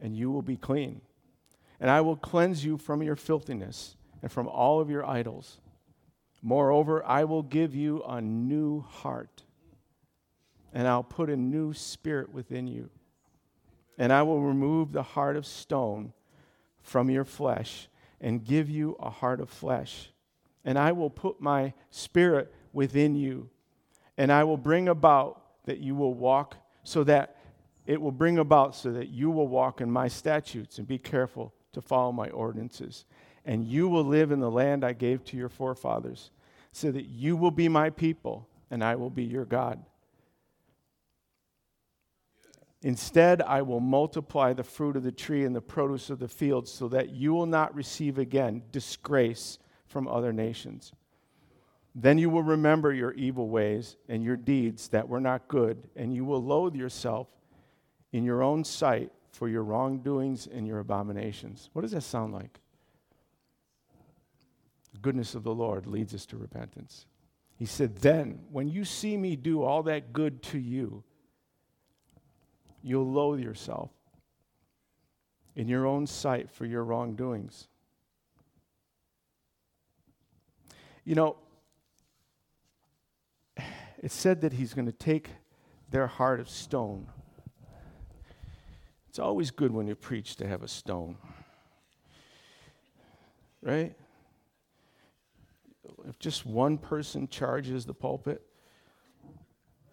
and 0.00 0.16
you 0.16 0.30
will 0.30 0.42
be 0.42 0.56
clean. 0.56 1.02
And 1.80 1.90
I 1.90 2.00
will 2.00 2.16
cleanse 2.16 2.64
you 2.64 2.76
from 2.76 3.02
your 3.02 3.16
filthiness 3.16 3.96
and 4.22 4.30
from 4.30 4.46
all 4.48 4.80
of 4.80 4.90
your 4.90 5.04
idols. 5.04 5.60
Moreover, 6.42 7.04
I 7.04 7.24
will 7.24 7.42
give 7.42 7.74
you 7.74 8.02
a 8.02 8.20
new 8.20 8.80
heart, 8.80 9.42
and 10.72 10.88
I'll 10.88 11.04
put 11.04 11.28
a 11.28 11.36
new 11.36 11.72
spirit 11.72 12.32
within 12.32 12.66
you. 12.66 12.90
And 13.98 14.12
I 14.12 14.22
will 14.22 14.40
remove 14.40 14.92
the 14.92 15.02
heart 15.02 15.36
of 15.36 15.44
stone 15.44 16.14
from 16.82 17.10
your 17.10 17.24
flesh 17.24 17.88
and 18.20 18.44
give 18.44 18.70
you 18.70 18.96
a 18.98 19.10
heart 19.10 19.40
of 19.40 19.50
flesh. 19.50 20.10
And 20.64 20.78
I 20.78 20.92
will 20.92 21.10
put 21.10 21.40
my 21.40 21.74
spirit 21.90 22.52
within 22.72 23.14
you, 23.14 23.50
and 24.16 24.32
I 24.32 24.44
will 24.44 24.56
bring 24.56 24.88
about 24.88 25.42
that 25.66 25.78
you 25.78 25.94
will 25.94 26.14
walk 26.14 26.56
so 26.84 27.04
that 27.04 27.36
it 27.86 28.00
will 28.00 28.12
bring 28.12 28.38
about 28.38 28.74
so 28.74 28.92
that 28.92 29.08
you 29.08 29.30
will 29.30 29.48
walk 29.48 29.80
in 29.80 29.90
my 29.90 30.08
statutes 30.08 30.78
and 30.78 30.86
be 30.86 30.98
careful 30.98 31.52
to 31.72 31.80
follow 31.80 32.12
my 32.12 32.28
ordinances 32.30 33.04
and 33.44 33.66
you 33.66 33.88
will 33.88 34.04
live 34.04 34.30
in 34.32 34.40
the 34.40 34.50
land 34.50 34.84
I 34.84 34.92
gave 34.92 35.24
to 35.24 35.36
your 35.36 35.48
forefathers, 35.48 36.30
so 36.72 36.90
that 36.92 37.06
you 37.06 37.36
will 37.36 37.50
be 37.50 37.68
my 37.68 37.90
people 37.90 38.48
and 38.70 38.84
I 38.84 38.94
will 38.96 39.10
be 39.10 39.24
your 39.24 39.44
God. 39.44 39.82
Instead, 42.82 43.42
I 43.42 43.62
will 43.62 43.80
multiply 43.80 44.52
the 44.52 44.62
fruit 44.62 44.96
of 44.96 45.02
the 45.02 45.12
tree 45.12 45.44
and 45.44 45.54
the 45.54 45.60
produce 45.60 46.08
of 46.08 46.18
the 46.18 46.28
field, 46.28 46.66
so 46.66 46.88
that 46.88 47.10
you 47.10 47.34
will 47.34 47.46
not 47.46 47.74
receive 47.74 48.16
again 48.18 48.62
disgrace 48.72 49.58
from 49.86 50.08
other 50.08 50.32
nations. 50.32 50.92
Then 51.94 52.16
you 52.16 52.30
will 52.30 52.42
remember 52.42 52.94
your 52.94 53.12
evil 53.12 53.48
ways 53.48 53.96
and 54.08 54.22
your 54.22 54.36
deeds 54.36 54.88
that 54.88 55.08
were 55.08 55.20
not 55.20 55.48
good, 55.48 55.88
and 55.96 56.14
you 56.14 56.24
will 56.24 56.42
loathe 56.42 56.74
yourself 56.74 57.26
in 58.12 58.24
your 58.24 58.42
own 58.42 58.64
sight 58.64 59.10
for 59.32 59.48
your 59.48 59.64
wrongdoings 59.64 60.46
and 60.46 60.66
your 60.66 60.78
abominations. 60.78 61.68
What 61.72 61.82
does 61.82 61.92
that 61.92 62.02
sound 62.02 62.32
like? 62.32 62.60
Goodness 64.98 65.34
of 65.34 65.42
the 65.42 65.54
Lord 65.54 65.86
leads 65.86 66.14
us 66.14 66.26
to 66.26 66.36
repentance. 66.36 67.06
He 67.56 67.66
said, 67.66 67.96
Then, 67.96 68.40
when 68.50 68.68
you 68.68 68.84
see 68.84 69.16
me 69.16 69.36
do 69.36 69.62
all 69.62 69.82
that 69.84 70.12
good 70.12 70.42
to 70.44 70.58
you, 70.58 71.04
you'll 72.82 73.10
loathe 73.10 73.40
yourself 73.40 73.90
in 75.54 75.68
your 75.68 75.86
own 75.86 76.06
sight 76.06 76.50
for 76.50 76.64
your 76.64 76.84
wrongdoings. 76.84 77.68
You 81.04 81.14
know, 81.14 81.36
it 84.02 84.10
said 84.10 84.40
that 84.40 84.54
he's 84.54 84.72
going 84.72 84.86
to 84.86 84.92
take 84.92 85.28
their 85.90 86.06
heart 86.06 86.40
of 86.40 86.48
stone. 86.48 87.08
It's 89.08 89.18
always 89.18 89.50
good 89.50 89.72
when 89.72 89.86
you 89.86 89.96
preach 89.96 90.36
to 90.36 90.46
have 90.46 90.62
a 90.62 90.68
stone. 90.68 91.16
Right? 93.60 93.94
If 96.08 96.18
just 96.18 96.46
one 96.46 96.78
person 96.78 97.28
charges 97.28 97.84
the 97.84 97.94
pulpit, 97.94 98.42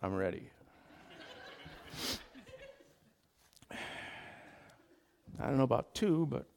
I'm 0.02 0.16
ready. 0.16 0.50
I 5.40 5.46
don't 5.46 5.58
know 5.58 5.64
about 5.64 5.94
two, 5.94 6.28
but 6.30 6.48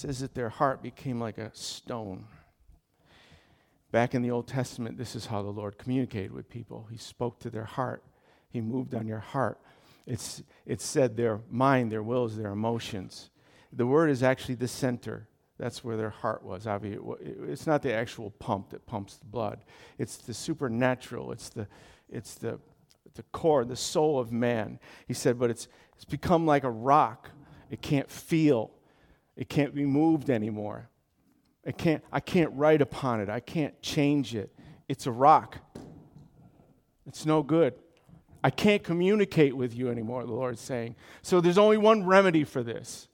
says 0.00 0.20
that 0.20 0.34
their 0.34 0.48
heart 0.48 0.82
became 0.82 1.20
like 1.20 1.36
a 1.36 1.50
stone. 1.54 2.24
Back 3.92 4.14
in 4.14 4.22
the 4.22 4.30
Old 4.30 4.46
Testament, 4.46 4.96
this 4.96 5.14
is 5.14 5.26
how 5.26 5.42
the 5.42 5.50
Lord 5.50 5.76
communicated 5.76 6.32
with 6.32 6.48
people. 6.48 6.86
He 6.90 6.96
spoke 6.96 7.38
to 7.40 7.50
their 7.50 7.64
heart, 7.64 8.02
He 8.48 8.60
moved 8.60 8.94
on 8.94 9.06
your 9.06 9.18
heart. 9.18 9.58
It's, 10.06 10.42
it 10.66 10.80
said 10.80 11.16
their 11.16 11.40
mind, 11.50 11.92
their 11.92 12.02
wills, 12.02 12.36
their 12.36 12.50
emotions. 12.50 13.30
The 13.72 13.86
word 13.86 14.10
is 14.10 14.22
actually 14.22 14.56
the 14.56 14.68
center. 14.68 15.28
That's 15.58 15.84
where 15.84 15.96
their 15.96 16.10
heart 16.10 16.42
was. 16.42 16.66
Obviously, 16.66 17.04
It's 17.48 17.66
not 17.66 17.82
the 17.82 17.92
actual 17.92 18.30
pump 18.30 18.70
that 18.70 18.86
pumps 18.86 19.16
the 19.16 19.26
blood. 19.26 19.64
It's 19.98 20.16
the 20.16 20.34
supernatural. 20.34 21.32
It's 21.32 21.50
the, 21.50 21.68
it's 22.08 22.34
the, 22.34 22.58
the 23.14 23.22
core, 23.24 23.64
the 23.64 23.76
soul 23.76 24.18
of 24.18 24.32
man. 24.32 24.78
He 25.06 25.14
said, 25.14 25.38
but 25.38 25.50
it's, 25.50 25.68
it's 25.94 26.04
become 26.04 26.46
like 26.46 26.64
a 26.64 26.70
rock. 26.70 27.30
It 27.70 27.82
can't 27.82 28.10
feel. 28.10 28.70
It 29.36 29.48
can't 29.48 29.74
be 29.74 29.84
moved 29.84 30.30
anymore. 30.30 30.88
I 31.66 31.72
can't, 31.72 32.02
I 32.10 32.20
can't 32.20 32.52
write 32.54 32.80
upon 32.80 33.20
it. 33.20 33.28
I 33.28 33.40
can't 33.40 33.80
change 33.82 34.34
it. 34.34 34.52
It's 34.88 35.06
a 35.06 35.12
rock. 35.12 35.58
It's 37.06 37.26
no 37.26 37.42
good. 37.42 37.74
I 38.42 38.50
can't 38.50 38.82
communicate 38.82 39.56
with 39.56 39.74
you 39.74 39.90
anymore, 39.90 40.24
the 40.24 40.32
Lord's 40.32 40.60
saying. 40.60 40.96
So 41.22 41.40
there's 41.40 41.58
only 41.58 41.76
one 41.76 42.04
remedy 42.04 42.44
for 42.44 42.62
this. 42.62 43.08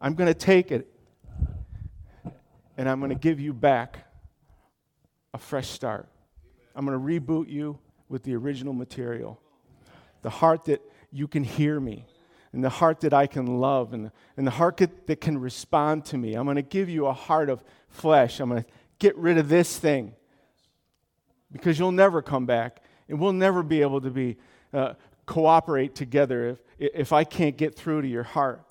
I'm 0.00 0.14
going 0.14 0.28
to 0.28 0.38
take 0.38 0.70
it 0.70 0.86
and 2.76 2.88
I'm 2.88 2.98
going 2.98 3.10
to 3.10 3.18
give 3.18 3.40
you 3.40 3.52
back 3.52 3.98
a 5.32 5.38
fresh 5.38 5.68
start. 5.68 6.08
I'm 6.74 6.84
going 6.84 6.98
to 6.98 7.20
reboot 7.20 7.48
you 7.48 7.78
with 8.08 8.22
the 8.22 8.34
original 8.34 8.72
material. 8.72 9.40
The 10.22 10.30
heart 10.30 10.64
that 10.66 10.82
you 11.10 11.28
can 11.28 11.44
hear 11.44 11.78
me, 11.78 12.06
and 12.52 12.62
the 12.62 12.68
heart 12.68 13.00
that 13.00 13.12
I 13.12 13.26
can 13.26 13.58
love 13.58 13.92
and 13.92 14.06
the, 14.06 14.12
and 14.36 14.46
the 14.46 14.52
heart 14.52 14.76
that 14.76 15.20
can 15.20 15.38
respond 15.38 16.04
to 16.06 16.16
me. 16.16 16.34
I'm 16.34 16.44
going 16.44 16.54
to 16.54 16.62
give 16.62 16.88
you 16.88 17.06
a 17.06 17.12
heart 17.12 17.50
of 17.50 17.64
flesh. 17.88 18.38
I'm 18.38 18.48
going 18.48 18.62
to 18.62 18.68
get 19.00 19.16
rid 19.16 19.38
of 19.38 19.48
this 19.48 19.76
thing 19.76 20.14
because 21.50 21.78
you'll 21.78 21.92
never 21.92 22.22
come 22.22 22.46
back 22.46 22.80
and 23.08 23.18
we'll 23.18 23.32
never 23.32 23.62
be 23.62 23.82
able 23.82 24.00
to 24.00 24.10
be 24.10 24.36
uh, 24.72 24.94
cooperate 25.26 25.94
together 25.94 26.58
if, 26.78 26.90
if 26.94 27.12
I 27.12 27.24
can't 27.24 27.56
get 27.56 27.74
through 27.74 28.02
to 28.02 28.08
your 28.08 28.22
heart. 28.22 28.62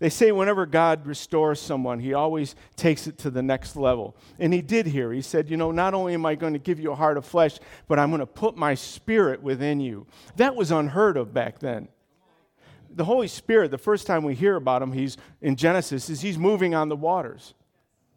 They 0.00 0.10
say 0.10 0.30
whenever 0.30 0.64
God 0.64 1.06
restores 1.06 1.60
someone, 1.60 1.98
he 1.98 2.14
always 2.14 2.54
takes 2.76 3.08
it 3.08 3.18
to 3.18 3.30
the 3.30 3.42
next 3.42 3.74
level. 3.74 4.16
And 4.38 4.54
he 4.54 4.62
did 4.62 4.86
here. 4.86 5.12
He 5.12 5.22
said, 5.22 5.50
You 5.50 5.56
know, 5.56 5.72
not 5.72 5.92
only 5.92 6.14
am 6.14 6.24
I 6.24 6.36
going 6.36 6.52
to 6.52 6.60
give 6.60 6.78
you 6.78 6.92
a 6.92 6.94
heart 6.94 7.16
of 7.16 7.26
flesh, 7.26 7.58
but 7.88 7.98
I'm 7.98 8.10
going 8.10 8.20
to 8.20 8.26
put 8.26 8.56
my 8.56 8.74
spirit 8.74 9.42
within 9.42 9.80
you. 9.80 10.06
That 10.36 10.54
was 10.54 10.70
unheard 10.70 11.16
of 11.16 11.34
back 11.34 11.58
then 11.58 11.88
the 12.90 13.04
Holy 13.04 13.28
Spirit, 13.28 13.70
the 13.70 13.78
first 13.78 14.06
time 14.06 14.24
we 14.24 14.34
hear 14.34 14.56
about 14.56 14.82
him, 14.82 14.92
he's 14.92 15.16
in 15.40 15.56
Genesis, 15.56 16.08
is 16.10 16.20
he's 16.20 16.38
moving 16.38 16.74
on 16.74 16.88
the 16.88 16.96
waters, 16.96 17.54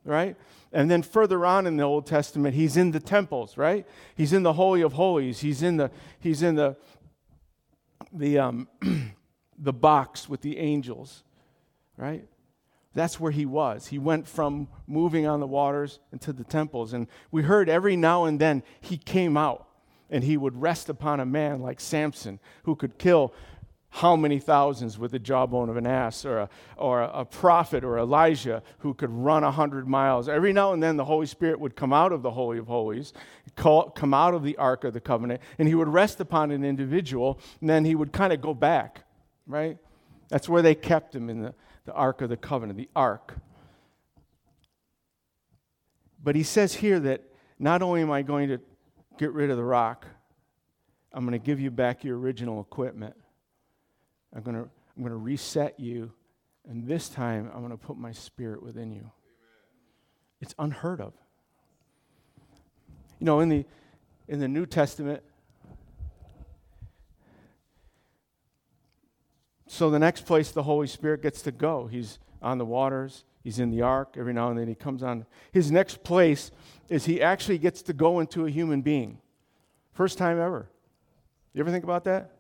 right? 0.04 0.36
And 0.74 0.90
then 0.90 1.02
further 1.02 1.46
on 1.46 1.68
in 1.68 1.78
the 1.78 1.84
Old 1.84 2.06
Testament, 2.06 2.56
he's 2.56 2.78
in 2.78 2.92
the 2.92 3.00
temples, 3.00 3.58
right? 3.58 3.86
He's 4.16 4.32
in 4.32 4.44
the 4.44 4.54
Holy 4.54 4.82
of 4.82 4.94
Holies. 4.94 5.42
He's 5.42 5.62
in 5.62 5.78
the 5.78 5.92
he's 6.20 6.42
in 6.42 6.56
the 6.56 6.78
the 8.14 8.40
um, 8.40 8.68
the 9.58 9.74
box 9.74 10.30
with 10.30 10.42
the 10.42 10.58
angels, 10.58 11.24
right? 11.98 12.26
That's 12.94 13.20
where 13.20 13.32
he 13.32 13.46
was. 13.46 13.88
He 13.88 14.00
went 14.00 14.28
from 14.28 14.68
moving 14.86 15.26
on 15.26 15.40
the 15.40 15.48
waters 15.48 16.00
into 16.12 16.34
the 16.34 16.44
temples. 16.44 16.94
And 16.94 17.08
we 17.32 17.44
heard 17.44 17.70
every 17.70 17.96
now 17.96 18.26
and 18.26 18.40
then 18.40 18.64
he 18.82 18.98
came 18.98 19.38
out 19.38 19.68
and 20.10 20.24
he 20.24 20.36
would 20.36 20.62
rest 20.62 20.90
upon 20.90 21.22
a 21.22 21.26
man 21.26 21.62
like 21.62 21.80
Samson 21.80 22.40
who 22.64 22.76
could 22.76 22.98
kill 22.98 23.34
how 23.94 24.16
many 24.16 24.40
thousands 24.40 24.98
with 24.98 25.12
the 25.12 25.20
jawbone 25.20 25.70
of 25.70 25.76
an 25.76 25.86
ass, 25.86 26.24
or 26.24 26.40
a, 26.40 26.50
or 26.78 27.02
a 27.02 27.26
prophet 27.26 27.84
or 27.84 27.98
Elijah 27.98 28.64
who 28.80 28.94
could 28.94 29.10
run 29.10 29.44
a 29.44 29.52
hundred 29.52 29.86
miles. 29.86 30.30
Every 30.30 30.54
now 30.54 30.72
and 30.72 30.82
then, 30.82 30.96
the 30.96 31.06
Holy 31.06 31.26
Spirit 31.26 31.60
would 31.60 31.76
come 31.76 31.92
out 31.92 32.14
of 32.14 32.22
the 32.22 32.32
Holy 32.32 32.58
of 32.58 32.68
Holies, 32.68 33.12
call, 33.56 33.90
come 33.90 34.14
out 34.14 34.34
of 34.34 34.44
the 34.44 34.56
Ark 34.58 34.86
of 34.86 34.94
the 34.94 35.02
Covenant, 35.02 35.42
and 35.60 35.68
he 35.68 35.76
would 35.76 35.90
rest 35.90 36.22
upon 36.22 36.52
an 36.52 36.64
individual, 36.64 37.38
and 37.60 37.70
then 37.70 37.84
he 37.84 37.94
would 37.94 38.14
kind 38.14 38.32
of 38.32 38.40
go 38.40 38.54
back, 38.54 39.04
right? 39.46 39.78
That's 40.30 40.48
where 40.48 40.62
they 40.62 40.74
kept 40.74 41.14
him 41.14 41.30
in 41.30 41.42
the, 41.42 41.54
the 41.86 41.94
Ark 41.94 42.22
of 42.22 42.30
the 42.30 42.38
Covenant, 42.38 42.78
the 42.78 42.90
Ark. 42.96 43.36
But 46.24 46.38
he 46.38 46.44
says 46.44 46.76
here 46.76 47.00
that 47.02 47.24
not 47.60 47.82
only 47.82 48.02
am 48.02 48.10
I 48.10 48.22
going 48.22 48.48
to 48.48 48.60
get 49.18 49.34
rid 49.34 49.50
of 49.50 49.58
the 49.58 49.66
rock, 49.66 50.06
I'm 51.12 51.26
going 51.26 51.38
to 51.38 51.46
give 51.46 51.60
you 51.60 51.72
back 51.72 52.06
your 52.06 52.18
original 52.18 52.62
equipment. 52.62 53.16
I'm 54.36 54.42
going 54.44 54.56
to 54.56 54.70
I'm 54.96 55.04
going 55.04 55.12
to 55.12 55.18
reset 55.18 55.80
you, 55.80 56.12
and 56.70 56.88
this 56.88 57.10
time 57.10 57.50
I'm 57.54 57.60
going 57.60 57.72
to 57.72 57.78
put 57.78 57.98
my 57.98 58.12
spirit 58.12 58.62
within 58.62 58.92
you. 58.92 59.00
Amen. 59.00 59.12
It's 60.42 60.56
unheard 60.60 61.02
of. 61.02 61.14
You 63.20 63.26
know, 63.26 63.40
in 63.40 63.50
the 63.50 63.66
in 64.28 64.40
the 64.40 64.48
New 64.48 64.66
Testament, 64.66 65.24
so 69.68 69.90
the 69.90 70.00
next 70.00 70.26
place 70.26 70.52
the 70.52 70.64
Holy 70.64 70.88
Spirit 70.88 71.22
gets 71.22 71.42
to 71.44 71.52
go, 71.52 71.88
he's 71.88 72.20
on 72.42 72.58
the 72.58 72.66
waters, 72.66 73.24
he's 73.44 73.60
in 73.60 73.70
the 73.70 73.82
ark. 73.82 74.16
Every 74.18 74.34
now 74.34 74.50
and 74.50 74.58
then 74.58 74.68
he 74.68 74.76
comes 74.76 75.04
on. 75.04 75.26
His 75.52 75.72
next 75.72 76.04
place 76.04 76.52
is 76.90 77.06
he 77.06 77.22
actually 77.22 77.58
gets 77.58 77.82
to 77.84 77.94
go 77.94 78.20
into 78.20 78.46
a 78.46 78.50
human 78.50 78.82
being. 78.82 79.20
First 79.94 80.18
time 80.18 80.40
ever. 80.40 80.70
You 81.54 81.62
ever 81.62 81.72
think 81.72 81.84
about 81.84 82.06
that? 82.06 82.32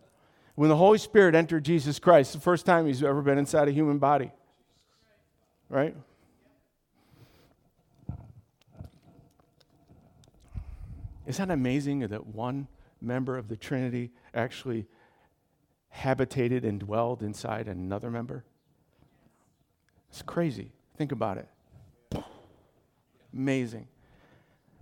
When 0.56 0.70
the 0.70 0.76
Holy 0.76 0.98
Spirit 0.98 1.36
entered 1.36 1.64
Jesus 1.64 2.00
Christ, 2.00 2.34
the 2.34 2.40
first 2.40 2.66
time 2.66 2.86
he's 2.86 3.04
ever 3.04 3.22
been 3.22 3.38
inside 3.38 3.68
a 3.68 3.72
human 3.72 3.98
body. 3.98 4.32
Right? 5.70 5.96
Is 11.26 11.38
that 11.38 11.50
amazing 11.50 12.00
that 12.00 12.28
one 12.28 12.68
member 13.00 13.38
of 13.38 13.48
the 13.48 13.56
Trinity 13.56 14.12
actually 14.34 14.86
habitated 15.90 16.66
and 16.66 16.80
dwelled 16.80 17.24
inside 17.24 17.68
another 17.68 18.12
member? 18.12 18.44
It's 20.10 20.22
crazy. 20.22 20.74
Think 20.98 21.14
about 21.14 21.38
it. 21.38 21.48
Amazing. 23.34 23.88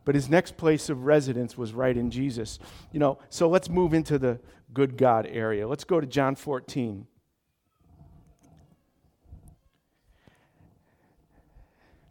But 0.09 0.15
his 0.15 0.27
next 0.27 0.57
place 0.57 0.89
of 0.89 1.05
residence 1.05 1.55
was 1.55 1.71
right 1.71 1.95
in 1.95 2.09
Jesus. 2.09 2.57
You 2.91 2.99
know, 2.99 3.19
so 3.29 3.47
let's 3.47 3.69
move 3.69 3.93
into 3.93 4.17
the 4.17 4.39
good 4.73 4.97
God 4.97 5.27
area. 5.29 5.67
Let's 5.67 5.83
go 5.83 6.01
to 6.01 6.07
John 6.07 6.33
14. 6.33 7.05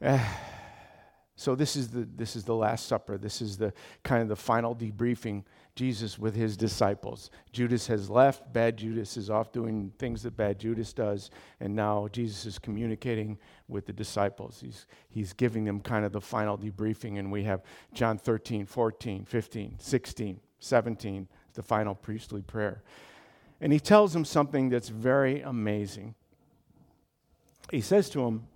Uh, 0.00 0.24
so 1.34 1.56
this 1.56 1.74
is 1.74 1.88
the 1.88 2.08
this 2.14 2.36
is 2.36 2.44
the 2.44 2.54
last 2.54 2.86
supper. 2.86 3.18
This 3.18 3.42
is 3.42 3.58
the 3.58 3.72
kind 4.04 4.22
of 4.22 4.28
the 4.28 4.36
final 4.36 4.76
debriefing 4.76 5.42
Jesus 5.78 6.18
with 6.18 6.34
his 6.34 6.56
disciples. 6.56 7.30
Judas 7.52 7.86
has 7.86 8.10
left. 8.10 8.52
Bad 8.52 8.76
Judas 8.76 9.16
is 9.16 9.30
off 9.30 9.52
doing 9.52 9.92
things 9.96 10.24
that 10.24 10.36
bad 10.36 10.58
Judas 10.58 10.92
does. 10.92 11.30
And 11.60 11.76
now 11.76 12.08
Jesus 12.10 12.46
is 12.46 12.58
communicating 12.58 13.38
with 13.68 13.86
the 13.86 13.92
disciples. 13.92 14.58
He's, 14.60 14.86
he's 15.08 15.32
giving 15.32 15.64
them 15.64 15.78
kind 15.78 16.04
of 16.04 16.10
the 16.10 16.20
final 16.20 16.58
debriefing. 16.58 17.20
And 17.20 17.30
we 17.30 17.44
have 17.44 17.62
John 17.94 18.18
13, 18.18 18.66
14, 18.66 19.24
15, 19.24 19.76
16, 19.78 20.40
17, 20.58 21.28
the 21.54 21.62
final 21.62 21.94
priestly 21.94 22.42
prayer. 22.42 22.82
And 23.60 23.72
he 23.72 23.78
tells 23.78 24.12
them 24.12 24.24
something 24.24 24.70
that's 24.70 24.88
very 24.88 25.42
amazing. 25.42 26.16
He 27.70 27.80
says 27.80 28.10
to 28.10 28.24
them, 28.24 28.48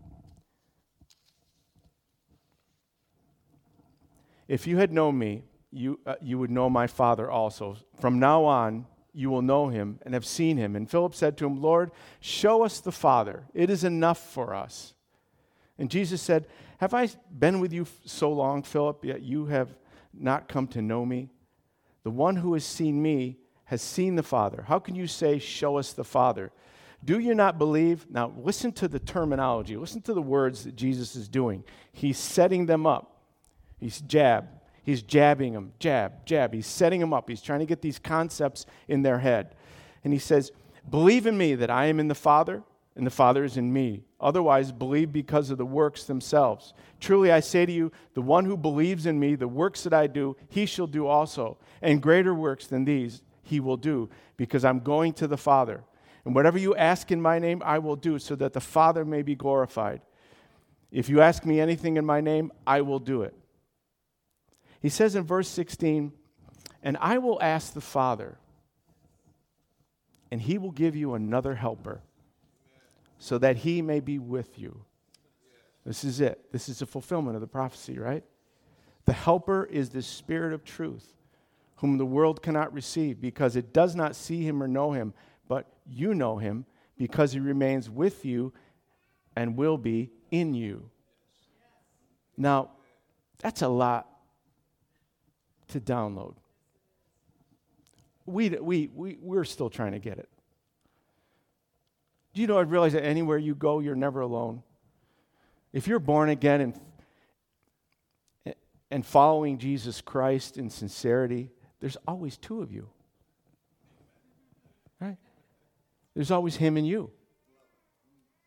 If 4.49 4.67
you 4.67 4.79
had 4.79 4.93
known 4.93 5.19
me, 5.19 5.45
you, 5.73 5.99
uh, 6.07 6.14
you 6.21 6.38
would 6.38 6.50
know 6.50 6.69
my 6.69 6.87
Father 6.87 7.31
also. 7.31 7.76
From 8.00 8.19
now 8.19 8.45
on, 8.45 8.87
you 9.14 9.31
will 9.31 9.43
know 9.43 9.69
him 9.69 9.99
and 10.02 10.14
have 10.14 10.25
seen 10.25 10.57
him. 10.57 10.76
And 10.76 10.91
Philip 10.91 11.14
said 11.14 11.37
to 11.38 11.47
him, 11.47 11.61
Lord, 11.61 11.91
show 12.21 12.62
us 12.62 12.81
the 12.81 12.93
Father. 12.93 13.45
It 13.55 13.71
is 13.71 13.85
enough 13.85 14.33
for 14.33 14.55
us. 14.55 14.95
And 15.79 15.91
Jesus 15.91 16.23
said, 16.23 16.47
Have 16.79 16.95
I 16.95 17.09
been 17.37 17.61
with 17.61 17.73
you 17.73 17.87
so 18.05 18.31
long, 18.33 18.62
Philip, 18.62 19.05
yet 19.05 19.23
you 19.23 19.47
have 19.47 19.75
not 20.12 20.49
come 20.49 20.67
to 20.69 20.83
know 20.83 21.05
me? 21.05 21.31
The 22.05 22.11
one 22.11 22.37
who 22.37 22.55
has 22.55 22.64
seen 22.64 23.02
me 23.02 23.38
has 23.64 23.83
seen 23.83 24.17
the 24.17 24.23
Father. 24.23 24.64
How 24.69 24.79
can 24.79 24.95
you 24.95 25.07
say, 25.07 25.38
Show 25.38 25.79
us 25.79 25.93
the 25.93 26.05
Father? 26.05 26.52
Do 27.05 27.19
you 27.19 27.35
not 27.35 27.59
believe? 27.59 28.07
Now, 28.11 28.33
listen 28.37 28.71
to 28.73 28.87
the 28.87 29.00
terminology. 29.00 29.76
Listen 29.76 30.02
to 30.02 30.14
the 30.14 30.23
words 30.23 30.64
that 30.64 30.76
Jesus 30.76 31.17
is 31.17 31.29
doing. 31.29 31.64
He's 31.93 32.19
setting 32.19 32.67
them 32.67 32.87
up. 32.87 33.23
He's 33.79 34.00
jab. 34.00 34.47
He's 34.83 35.03
jabbing 35.03 35.53
them. 35.53 35.73
Jab, 35.79 36.27
jab. 36.27 36.53
He's 36.53 36.67
setting 36.67 37.01
them 37.01 37.12
up. 37.12 37.29
He's 37.29 37.43
trying 37.43 37.61
to 37.61 37.67
get 37.67 37.83
these 37.83 37.99
concepts 37.99 38.67
in 38.89 39.03
their 39.03 39.21
head. 39.21 39.55
And 40.05 40.12
he 40.12 40.19
says, 40.19 40.51
Believe 40.89 41.27
in 41.27 41.39
me 41.39 41.55
that 41.55 41.71
I 41.71 41.87
am 41.87 42.01
in 42.01 42.09
the 42.09 42.15
Father 42.15 42.62
and 42.97 43.07
the 43.07 43.11
Father 43.11 43.45
is 43.45 43.57
in 43.57 43.73
me. 43.73 44.03
Otherwise, 44.21 44.73
believe 44.73 45.12
because 45.12 45.51
of 45.51 45.59
the 45.59 45.65
works 45.67 46.05
themselves. 46.05 46.75
Truly, 47.01 47.33
I 47.33 47.41
say 47.41 47.65
to 47.65 47.73
you, 47.73 47.91
the 48.15 48.23
one 48.23 48.45
who 48.45 48.57
believes 48.57 49.07
in 49.07 49.19
me, 49.19 49.35
the 49.35 49.49
works 49.49 49.83
that 49.85 49.95
I 49.95 50.07
do, 50.07 50.37
he 50.49 50.67
shall 50.67 50.87
do 50.87 51.07
also. 51.07 51.57
And 51.81 52.03
greater 52.03 52.35
works 52.35 52.67
than 52.67 52.85
these 52.85 53.23
he 53.43 53.61
will 53.61 53.77
do, 53.77 54.09
because 54.37 54.65
I'm 54.65 54.81
going 54.81 55.15
to 55.15 55.27
the 55.27 55.37
Father. 55.37 55.83
And 56.25 56.35
whatever 56.35 56.59
you 56.59 56.77
ask 56.77 57.11
in 57.11 57.21
my 57.21 57.39
name, 57.39 57.62
I 57.65 57.79
will 57.79 57.97
do, 57.97 58.19
so 58.19 58.37
that 58.37 58.53
the 58.53 58.61
Father 58.61 59.05
may 59.05 59.23
be 59.23 59.35
glorified. 59.35 60.01
If 60.93 61.09
you 61.09 61.21
ask 61.21 61.45
me 61.45 61.61
anything 61.61 61.97
in 61.97 62.05
my 62.05 62.21
name, 62.21 62.53
I 62.67 62.83
will 62.83 63.01
do 63.01 63.23
it. 63.23 63.35
He 64.83 64.89
says 64.89 65.15
in 65.15 65.23
verse 65.23 65.49
16, 65.49 66.12
And 66.83 66.97
I 67.01 67.19
will 67.19 67.41
ask 67.41 67.73
the 67.73 67.81
Father, 67.81 68.37
and 70.31 70.41
he 70.41 70.59
will 70.59 70.73
give 70.73 70.97
you 70.97 71.15
another 71.15 71.55
helper 71.55 72.03
so 73.19 73.39
that 73.39 73.59
he 73.59 73.81
may 73.81 74.01
be 74.01 74.19
with 74.19 74.59
you. 74.59 74.85
This 75.87 76.03
is 76.03 76.21
it. 76.21 76.51
This 76.51 76.69
is 76.69 76.81
the 76.81 76.87
fulfillment 76.87 77.37
of 77.37 77.41
the 77.41 77.47
prophecy, 77.47 77.99
right? 77.99 78.25
The 79.05 79.12
helper 79.12 79.65
is 79.65 79.91
the 79.91 80.03
spirit 80.03 80.53
of 80.53 80.65
truth, 80.65 81.15
whom 81.77 81.99
the 81.99 82.07
world 82.07 82.43
cannot 82.43 82.73
receive 82.73 83.21
because 83.21 83.55
it 83.55 83.73
does 83.73 83.95
not 83.95 84.17
see 84.17 84.43
him 84.43 84.61
or 84.61 84.69
know 84.69 84.93
him, 84.93 85.15
but 85.49 85.67
you 85.87 86.15
know 86.15 86.39
him 86.39 86.67
because 86.97 87.33
he 87.33 87.41
remains 87.41 87.89
with 87.89 88.25
you 88.25 88.53
and 89.37 89.57
will 89.57 89.79
be 89.79 90.11
in 90.33 90.55
you. 90.55 90.91
Now, 92.37 92.71
that's 93.39 93.62
a 93.62 93.69
lot 93.69 94.12
to 95.73 95.81
download. 95.81 96.35
We, 98.25 98.50
we, 98.50 98.88
we, 98.95 99.19
we're 99.21 99.45
still 99.45 99.69
trying 99.69 99.93
to 99.93 99.99
get 99.99 100.19
it. 100.19 100.29
Do 102.35 102.41
you 102.41 102.47
know, 102.47 102.57
I 102.57 102.62
realize 102.62 102.93
that 102.95 103.05
anywhere 103.05 103.37
you 103.37 103.55
go, 103.55 103.81
you're 103.81 103.95
never 103.95 104.21
alone. 104.21 104.62
If 105.73 105.87
you're 105.87 105.99
born 105.99 106.29
again 106.29 106.75
and, 108.45 108.55
and 108.91 109.05
following 109.05 109.59
Jesus 109.59 110.00
Christ 110.00 110.57
in 110.57 110.71
sincerity, 110.71 111.50
there's 111.81 111.97
always 112.07 112.37
two 112.37 112.62
of 112.62 112.71
you. 112.73 112.88
Right? 115.00 115.17
There's 116.14 116.31
always 116.31 116.57
him 116.57 116.76
and 116.76 116.87
you. 116.87 117.11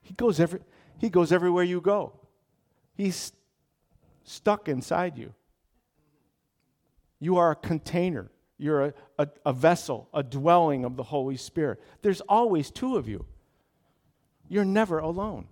He 0.01 0.13
goes, 0.13 0.39
every, 0.39 0.61
he 0.99 1.09
goes 1.09 1.31
everywhere 1.31 1.63
you 1.63 1.81
go. 1.81 2.13
He's 2.93 3.33
stuck 4.23 4.69
inside 4.69 5.17
you. 5.17 5.33
You 7.25 7.37
are 7.37 7.49
a 7.49 7.55
container. 7.55 8.29
You're 8.59 8.85
a, 8.85 8.93
a, 9.17 9.27
a 9.47 9.51
vessel, 9.51 10.07
a 10.13 10.21
dwelling 10.21 10.85
of 10.85 10.95
the 10.95 11.01
Holy 11.01 11.37
Spirit. 11.37 11.81
There's 12.03 12.21
always 12.21 12.69
two 12.69 12.97
of 12.97 13.09
you. 13.09 13.25
You're 14.47 14.63
never 14.63 14.99
alone. 14.99 15.47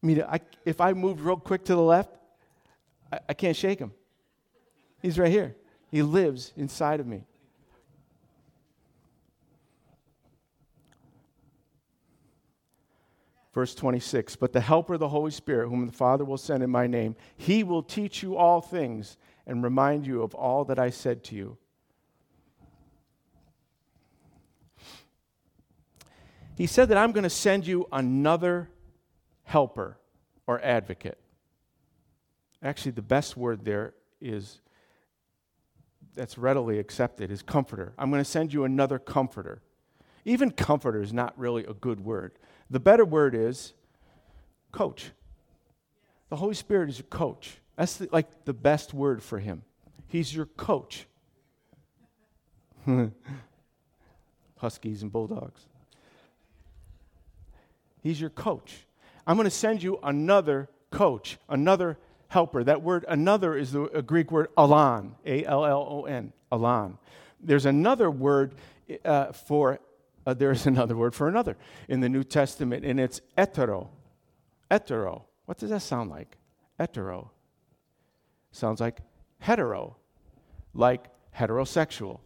I 0.00 0.06
mean, 0.06 0.22
I, 0.22 0.38
if 0.64 0.80
I 0.80 0.92
moved 0.92 1.20
real 1.20 1.36
quick 1.36 1.64
to 1.64 1.74
the 1.74 1.82
left, 1.82 2.10
I, 3.12 3.18
I 3.30 3.34
can't 3.34 3.56
shake 3.56 3.80
him. 3.80 3.90
He's 5.02 5.18
right 5.18 5.28
here. 5.28 5.56
He 5.90 6.02
lives 6.02 6.52
inside 6.56 7.00
of 7.00 7.08
me. 7.08 7.24
Verse 13.52 13.74
26 13.74 14.36
But 14.36 14.52
the 14.52 14.60
Helper, 14.60 14.96
the 14.98 15.08
Holy 15.08 15.32
Spirit, 15.32 15.68
whom 15.68 15.84
the 15.84 15.92
Father 15.92 16.24
will 16.24 16.38
send 16.38 16.62
in 16.62 16.70
my 16.70 16.86
name, 16.86 17.16
he 17.36 17.64
will 17.64 17.82
teach 17.82 18.22
you 18.22 18.36
all 18.36 18.60
things 18.60 19.16
and 19.48 19.64
remind 19.64 20.06
you 20.06 20.22
of 20.22 20.34
all 20.34 20.64
that 20.66 20.78
I 20.78 20.90
said 20.90 21.24
to 21.24 21.34
you. 21.34 21.56
He 26.54 26.66
said 26.66 26.90
that 26.90 26.98
I'm 26.98 27.12
going 27.12 27.24
to 27.24 27.30
send 27.30 27.66
you 27.66 27.88
another 27.90 28.68
helper 29.44 29.96
or 30.46 30.60
advocate. 30.62 31.18
Actually, 32.62 32.92
the 32.92 33.02
best 33.02 33.36
word 33.36 33.64
there 33.64 33.94
is 34.20 34.60
that's 36.14 36.36
readily 36.36 36.78
accepted 36.78 37.30
is 37.30 37.42
comforter. 37.42 37.94
I'm 37.96 38.10
going 38.10 38.22
to 38.22 38.28
send 38.28 38.52
you 38.52 38.64
another 38.64 38.98
comforter. 38.98 39.62
Even 40.24 40.50
comforter 40.50 41.00
is 41.00 41.12
not 41.12 41.38
really 41.38 41.64
a 41.64 41.74
good 41.74 42.00
word. 42.00 42.32
The 42.68 42.80
better 42.80 43.04
word 43.04 43.34
is 43.34 43.72
coach. 44.72 45.12
The 46.28 46.36
Holy 46.36 46.54
Spirit 46.54 46.90
is 46.90 46.98
your 46.98 47.06
coach. 47.06 47.58
That's 47.78 47.96
the, 47.96 48.08
like 48.10 48.44
the 48.44 48.52
best 48.52 48.92
word 48.92 49.22
for 49.22 49.38
him. 49.38 49.62
He's 50.08 50.34
your 50.34 50.46
coach. 50.46 51.06
Huskies 54.56 55.02
and 55.02 55.12
bulldogs. 55.12 55.60
He's 58.02 58.20
your 58.20 58.30
coach. 58.30 58.84
I'm 59.26 59.36
going 59.36 59.44
to 59.44 59.50
send 59.50 59.82
you 59.82 60.00
another 60.02 60.68
coach, 60.90 61.38
another 61.48 61.98
helper. 62.26 62.64
That 62.64 62.82
word 62.82 63.04
another 63.06 63.56
is 63.56 63.70
the 63.70 64.02
Greek 64.04 64.32
word 64.32 64.48
allon, 64.56 65.14
A 65.24 65.44
L 65.44 65.64
L 65.64 65.86
O 65.88 66.04
N, 66.04 66.32
allon. 66.50 66.98
There's 67.40 67.66
another 67.66 68.10
word 68.10 68.56
uh, 69.04 69.30
for, 69.30 69.78
uh, 70.26 70.34
there's 70.34 70.66
another 70.66 70.96
word 70.96 71.14
for 71.14 71.28
another 71.28 71.56
in 71.86 72.00
the 72.00 72.08
New 72.08 72.24
Testament, 72.24 72.84
and 72.84 72.98
it's 72.98 73.20
etero. 73.36 73.88
Etero. 74.68 75.22
What 75.44 75.58
does 75.58 75.70
that 75.70 75.82
sound 75.82 76.10
like? 76.10 76.36
Etero. 76.80 77.28
Sounds 78.58 78.80
like 78.80 78.98
hetero, 79.38 79.96
like 80.74 81.04
heterosexual. 81.36 82.18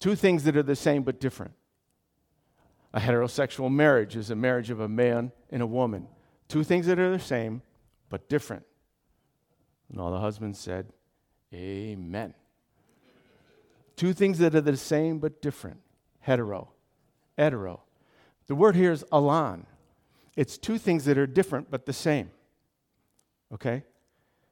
Two 0.00 0.16
things 0.16 0.42
that 0.42 0.56
are 0.56 0.62
the 0.64 0.74
same 0.74 1.04
but 1.04 1.20
different. 1.20 1.52
A 2.92 2.98
heterosexual 2.98 3.70
marriage 3.70 4.16
is 4.16 4.30
a 4.30 4.34
marriage 4.34 4.70
of 4.70 4.80
a 4.80 4.88
man 4.88 5.30
and 5.50 5.62
a 5.62 5.66
woman. 5.66 6.08
Two 6.48 6.64
things 6.64 6.86
that 6.86 6.98
are 6.98 7.12
the 7.12 7.20
same, 7.20 7.62
but 8.08 8.28
different. 8.28 8.64
And 9.88 10.00
all 10.00 10.10
the 10.10 10.18
husbands 10.18 10.58
said, 10.58 10.88
Amen. 11.54 12.34
Two 13.94 14.12
things 14.12 14.38
that 14.38 14.52
are 14.56 14.60
the 14.60 14.76
same 14.76 15.20
but 15.20 15.40
different 15.40 15.78
hetero, 16.18 16.70
hetero. 17.38 17.82
The 18.48 18.56
word 18.56 18.74
here 18.74 18.90
is 18.90 19.04
allon. 19.12 19.64
It's 20.36 20.58
two 20.58 20.76
things 20.76 21.04
that 21.04 21.18
are 21.18 21.26
different 21.28 21.70
but 21.70 21.86
the 21.86 21.92
same. 21.92 22.32
Okay? 23.54 23.84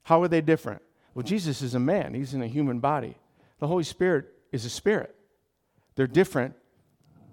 How 0.03 0.23
are 0.23 0.29
they 0.29 0.41
different? 0.41 0.83
Well, 1.15 1.23
Jesus 1.23 1.63
is 1.63 1.75
a 1.75 1.81
man, 1.81 2.15
he's 2.15 2.35
in 2.35 2.43
a 2.43 2.47
human 2.47 2.81
body. 2.81 3.17
The 3.59 3.67
Holy 3.67 3.85
Spirit 3.85 4.27
is 4.53 4.65
a 4.65 4.71
spirit. 4.71 5.15
They're 5.95 6.07
different, 6.07 6.55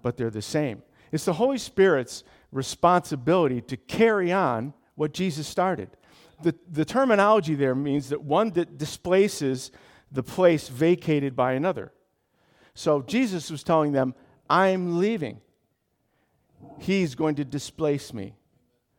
but 0.02 0.16
they're 0.16 0.30
the 0.30 0.42
same. 0.42 0.82
It's 1.10 1.24
the 1.24 1.32
Holy 1.32 1.58
Spirit's 1.58 2.24
responsibility 2.52 3.60
to 3.62 3.76
carry 3.76 4.32
on 4.32 4.74
what 4.94 5.14
Jesus 5.14 5.46
started. 5.46 5.90
The, 6.42 6.54
the 6.70 6.84
terminology 6.84 7.54
there 7.54 7.74
means 7.74 8.10
that 8.10 8.22
one 8.22 8.50
that 8.50 8.78
displaces 8.78 9.70
the 10.12 10.22
place 10.22 10.68
vacated 10.68 11.34
by 11.34 11.52
another. 11.52 11.92
So 12.74 13.02
Jesus 13.02 13.50
was 13.50 13.62
telling 13.62 13.92
them, 13.92 14.14
I'm 14.48 14.98
leaving. 14.98 15.40
He's 16.78 17.14
going 17.14 17.36
to 17.36 17.44
displace 17.44 18.12
me. 18.12 18.34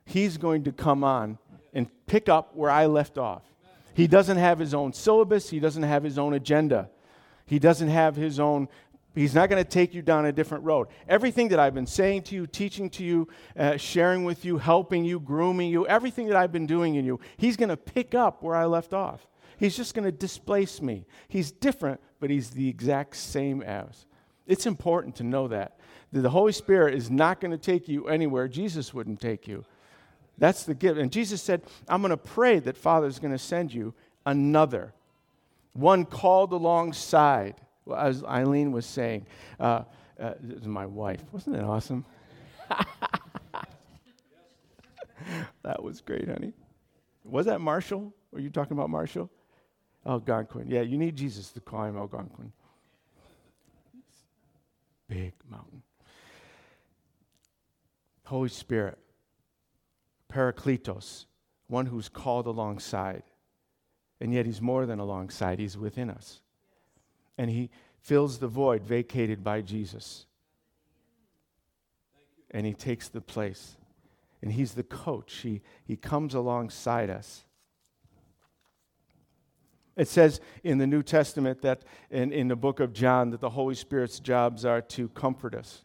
He's 0.05 0.37
going 0.37 0.63
to 0.63 0.71
come 0.71 1.03
on 1.03 1.37
and 1.73 1.87
pick 2.07 2.27
up 2.27 2.55
where 2.55 2.71
I 2.71 2.87
left 2.87 3.17
off. 3.17 3.43
He 3.99 4.07
doesn't 4.07 4.37
have 4.37 4.59
his 4.59 4.73
own 4.73 4.93
syllabus, 4.93 5.49
he 5.49 5.59
doesn't 5.59 5.83
have 5.83 6.05
his 6.05 6.17
own 6.17 6.33
agenda. 6.33 6.89
He 7.45 7.59
doesn't 7.59 7.89
have 7.89 8.15
his 8.15 8.39
own 8.39 8.69
He's 9.13 9.35
not 9.35 9.49
going 9.49 9.61
to 9.61 9.69
take 9.69 9.93
you 9.93 10.01
down 10.01 10.25
a 10.25 10.31
different 10.31 10.63
road. 10.63 10.87
Everything 11.09 11.49
that 11.49 11.59
I've 11.59 11.73
been 11.73 11.85
saying 11.85 12.21
to 12.23 12.35
you, 12.35 12.47
teaching 12.47 12.89
to 12.91 13.03
you, 13.03 13.27
uh, 13.57 13.75
sharing 13.75 14.23
with 14.23 14.45
you, 14.45 14.57
helping 14.57 15.03
you, 15.03 15.19
grooming 15.19 15.69
you, 15.69 15.85
everything 15.85 16.27
that 16.27 16.37
I've 16.37 16.53
been 16.53 16.65
doing 16.65 16.95
in 16.95 17.03
you, 17.03 17.19
He's 17.35 17.57
going 17.57 17.67
to 17.67 17.75
pick 17.75 18.15
up 18.15 18.41
where 18.41 18.55
I 18.55 18.67
left 18.67 18.93
off. 18.93 19.27
He's 19.57 19.75
just 19.75 19.93
going 19.93 20.05
to 20.05 20.13
displace 20.13 20.81
me. 20.81 21.05
He's 21.27 21.51
different, 21.51 21.99
but 22.21 22.29
He's 22.29 22.51
the 22.51 22.69
exact 22.69 23.17
same 23.17 23.61
as. 23.61 24.05
It's 24.47 24.65
important 24.65 25.17
to 25.17 25.23
know 25.23 25.49
that. 25.49 25.77
That 26.13 26.21
the 26.21 26.29
Holy 26.29 26.53
Spirit 26.53 26.93
is 26.93 27.11
not 27.11 27.41
going 27.41 27.51
to 27.51 27.57
take 27.57 27.89
you 27.89 28.07
anywhere 28.07 28.47
Jesus 28.47 28.93
wouldn't 28.93 29.19
take 29.19 29.45
you. 29.45 29.65
That's 30.39 30.63
the 30.63 30.73
gift. 30.73 30.97
And 30.97 31.11
Jesus 31.11 31.41
said, 31.41 31.61
I'm 31.87 32.01
going 32.01 32.11
to 32.11 32.17
pray 32.17 32.59
that 32.59 32.77
Father's 32.77 33.19
going 33.19 33.33
to 33.33 33.37
send 33.37 33.73
you 33.73 33.93
another, 34.25 34.93
one 35.73 36.05
called 36.05 36.53
alongside 36.53 37.55
as 37.95 38.23
Eileen 38.23 38.71
was 38.71 38.85
saying, 38.85 39.25
uh, 39.59 39.83
uh, 40.19 40.33
my 40.63 40.85
wife. 40.85 41.21
Wasn't 41.31 41.55
it 41.55 41.63
awesome? 41.63 42.05
that 45.63 45.81
was 45.81 46.01
great, 46.01 46.27
honey. 46.27 46.53
Was 47.23 47.45
that 47.45 47.61
Marshall? 47.61 48.13
Were 48.31 48.39
you 48.39 48.49
talking 48.49 48.73
about 48.73 48.89
Marshall? 48.89 49.29
Algonquin. 50.05 50.69
Yeah, 50.69 50.81
you 50.81 50.97
need 50.97 51.15
Jesus 51.15 51.51
to 51.51 51.59
call 51.59 51.79
climb 51.79 51.97
Algonquin. 51.97 52.51
Big 55.07 55.33
mountain. 55.49 55.81
Holy 58.25 58.49
Spirit, 58.49 58.99
Parakletos, 60.31 61.25
one 61.67 61.87
who's 61.87 62.09
called 62.09 62.45
alongside. 62.45 63.23
And 64.21 64.33
yet 64.33 64.45
he's 64.45 64.61
more 64.61 64.85
than 64.85 64.99
alongside, 64.99 65.59
he's 65.59 65.77
within 65.77 66.09
us. 66.09 66.41
And 67.37 67.49
he 67.49 67.69
fills 68.01 68.39
the 68.39 68.47
void 68.47 68.83
vacated 68.83 69.43
by 69.43 69.61
Jesus. 69.61 70.25
And 72.51 72.65
he 72.65 72.73
takes 72.73 73.07
the 73.07 73.21
place. 73.21 73.77
And 74.41 74.51
he's 74.51 74.73
the 74.73 74.83
coach. 74.83 75.33
He, 75.37 75.61
he 75.85 75.95
comes 75.95 76.33
alongside 76.33 77.09
us. 77.09 77.43
It 79.95 80.07
says 80.07 80.39
in 80.63 80.77
the 80.77 80.87
New 80.87 81.03
Testament 81.03 81.61
that 81.61 81.83
in, 82.09 82.31
in 82.31 82.47
the 82.47 82.55
book 82.55 82.79
of 82.79 82.93
John 82.93 83.31
that 83.31 83.41
the 83.41 83.49
Holy 83.49 83.75
Spirit's 83.75 84.19
jobs 84.19 84.63
are 84.63 84.81
to 84.81 85.09
comfort 85.09 85.53
us. 85.53 85.83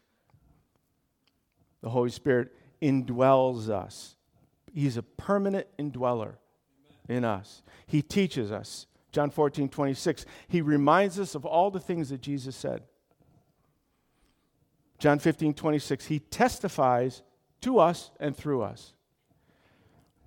The 1.82 1.90
Holy 1.90 2.10
Spirit 2.10 2.54
indwells 2.80 3.68
us. 3.68 4.14
He's 4.74 4.96
a 4.96 5.02
permanent 5.02 5.68
indweller 5.78 6.38
in 7.08 7.24
us. 7.24 7.62
He 7.86 8.02
teaches 8.02 8.50
us. 8.50 8.86
John 9.12 9.30
14, 9.30 9.68
26. 9.68 10.26
He 10.48 10.60
reminds 10.60 11.20
us 11.20 11.36
of 11.36 11.46
all 11.46 11.70
the 11.70 11.78
things 11.78 12.08
that 12.08 12.20
Jesus 12.20 12.56
said. 12.56 12.82
John 14.98 15.20
15, 15.20 15.54
26. 15.54 16.06
He 16.06 16.18
testifies 16.18 17.22
to 17.60 17.78
us 17.78 18.10
and 18.18 18.36
through 18.36 18.62
us. 18.62 18.94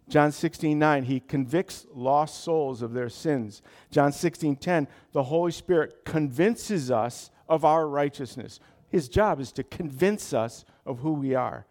John 0.07 0.31
16, 0.31 0.79
9, 0.79 1.03
he 1.03 1.19
convicts 1.19 1.85
lost 1.93 2.41
souls 2.41 2.81
of 2.81 2.93
their 2.93 3.09
sins. 3.09 3.61
John 3.91 4.13
16, 4.13 4.55
10, 4.55 4.87
the 5.11 5.23
Holy 5.23 5.51
Spirit 5.51 6.05
convinces 6.05 6.89
us 6.89 7.29
of 7.49 7.65
our 7.65 7.85
righteousness. 7.89 8.61
His 8.87 9.09
job 9.09 9.41
is 9.41 9.51
to 9.53 9.63
convince 9.63 10.33
us 10.33 10.63
of 10.85 10.99
who 10.99 11.11
we 11.11 11.35
are 11.35 11.65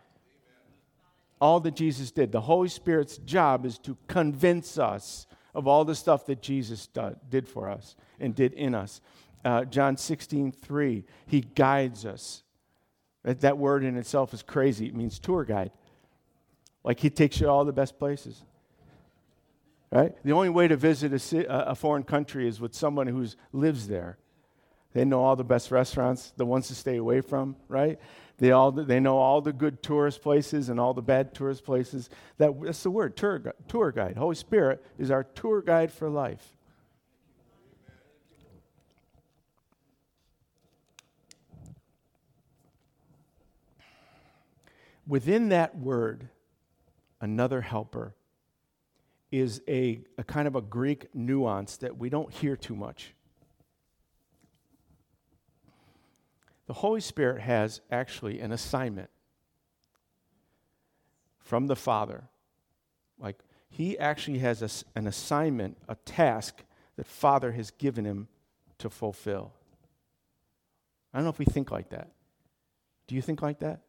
all 1.41 1.61
that 1.61 1.77
Jesus 1.77 2.11
did. 2.11 2.33
The 2.33 2.41
Holy 2.41 2.69
Spirit's 2.69 3.19
job 3.19 3.67
is 3.67 3.79
to 3.81 3.97
convince 4.09 4.79
us 4.79 5.27
of 5.55 5.67
all 5.67 5.85
the 5.85 5.95
stuff 5.95 6.27
that 6.27 6.43
Jesus 6.43 6.89
did 7.31 7.49
for 7.49 7.69
us 7.69 7.97
and 8.21 8.35
did 8.35 8.53
in 8.53 8.75
us. 8.75 9.01
Uh, 9.45 9.65
John 9.65 9.97
16, 9.97 10.53
3, 10.53 11.05
he 11.27 11.41
guides 11.41 12.05
us. 12.05 12.43
That, 13.23 13.41
that 13.41 13.59
word 13.59 13.85
in 13.85 13.97
itself 13.97 14.35
is 14.35 14.43
crazy. 14.43 14.87
It 14.87 14.95
means 14.95 15.19
tour 15.19 15.45
guide. 15.45 15.71
Like 16.85 17.01
he 17.01 17.11
takes 17.11 17.41
you 17.41 17.49
all 17.49 17.65
the 17.65 17.73
best 17.73 17.99
places. 17.99 18.43
Right? 19.91 20.13
The 20.25 20.33
only 20.33 20.49
way 20.49 20.69
to 20.69 20.77
visit 20.77 21.13
a, 21.33 21.71
a 21.71 21.75
foreign 21.75 22.03
country 22.03 22.49
is 22.49 22.61
with 22.61 22.75
someone 22.75 23.07
who 23.07 23.27
lives 23.53 23.89
there. 23.89 24.19
They 24.93 25.05
know 25.05 25.23
all 25.23 25.37
the 25.37 25.45
best 25.45 25.71
restaurants, 25.71 26.33
the 26.37 26.47
ones 26.47 26.69
to 26.69 26.75
stay 26.75 26.97
away 26.97 27.21
from, 27.21 27.57
right? 27.69 27.99
They, 28.39 28.51
all, 28.51 28.71
they 28.71 29.01
know 29.01 29.17
all 29.17 29.41
the 29.41 29.53
good 29.53 29.83
tourist 29.83 30.21
places 30.21 30.69
and 30.69 30.79
all 30.79 30.93
the 30.93 31.03
bad 31.03 31.35
tourist 31.35 31.65
places. 31.65 32.11
That, 32.37 32.53
that's 32.63 32.83
the 32.83 32.91
word, 32.91 33.17
tour, 33.17 33.55
tour 33.67 33.93
guide. 33.93 34.17
Holy 34.17 34.35
Spirit 34.35 34.85
is 34.99 35.11
our 35.11 35.25
tour 35.25 35.63
guide 35.63 35.91
for 35.91 36.11
life. 36.11 36.57
Within 45.07 45.51
that 45.51 45.79
word, 45.79 46.29
another 47.21 47.61
helper 47.61 48.15
is 49.31 49.63
a, 49.69 50.01
a 50.19 50.25
kind 50.25 50.49
of 50.49 50.57
a 50.57 50.61
Greek 50.61 51.15
nuance 51.15 51.77
that 51.79 51.97
we 51.97 52.11
don't 52.11 52.33
hear 52.33 52.57
too 52.57 52.77
much. 52.77 53.15
The 56.67 56.75
Holy 56.75 57.01
Spirit 57.01 57.43
has 57.43 57.81
actually 57.91 58.41
an 58.41 58.53
assignment 58.53 59.11
from 61.39 61.69
the 61.69 61.77
Father. 61.77 62.25
Like, 63.19 63.39
he 63.69 63.99
actually 63.99 64.39
has 64.39 64.63
a, 64.63 64.99
an 64.99 65.07
assignment, 65.07 65.77
a 65.89 65.95
task 65.95 66.65
that 66.97 67.07
Father 67.07 67.53
has 67.53 67.71
given 67.71 68.05
him 68.05 68.29
to 68.79 68.91
fulfill. 68.91 69.53
I 71.15 71.19
don't 71.19 71.25
know 71.25 71.31
if 71.31 71.39
we 71.39 71.45
think 71.45 71.71
like 71.71 71.91
that. 71.91 72.11
Do 73.07 73.15
you 73.15 73.23
think 73.23 73.43
like 73.43 73.61
that? 73.61 73.81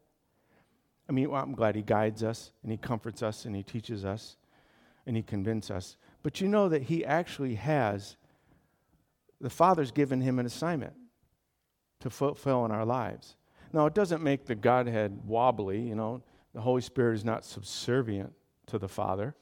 I 1.08 1.12
mean, 1.12 1.30
well, 1.30 1.42
I'm 1.42 1.54
glad 1.54 1.74
he 1.74 1.82
guides 1.82 2.22
us 2.22 2.52
and 2.62 2.70
he 2.70 2.78
comforts 2.78 3.22
us 3.22 3.44
and 3.44 3.56
he 3.56 3.62
teaches 3.62 4.04
us 4.04 4.36
and 5.06 5.16
he 5.16 5.22
convinces 5.22 5.70
us. 5.70 5.96
But 6.22 6.40
you 6.40 6.48
know 6.48 6.68
that 6.68 6.82
he 6.82 7.04
actually 7.04 7.56
has, 7.56 8.16
the 9.40 9.50
Father's 9.50 9.90
given 9.90 10.20
him 10.20 10.38
an 10.38 10.46
assignment 10.46 10.94
to 12.00 12.10
fulfill 12.10 12.64
in 12.64 12.70
our 12.70 12.84
lives. 12.84 13.36
Now, 13.72 13.86
it 13.86 13.94
doesn't 13.94 14.22
make 14.22 14.46
the 14.46 14.54
Godhead 14.54 15.20
wobbly, 15.26 15.80
you 15.80 15.94
know. 15.94 16.22
The 16.54 16.60
Holy 16.60 16.80
Spirit 16.80 17.14
is 17.14 17.24
not 17.24 17.44
subservient 17.44 18.32
to 18.66 18.78
the 18.78 18.88
Father, 18.88 19.34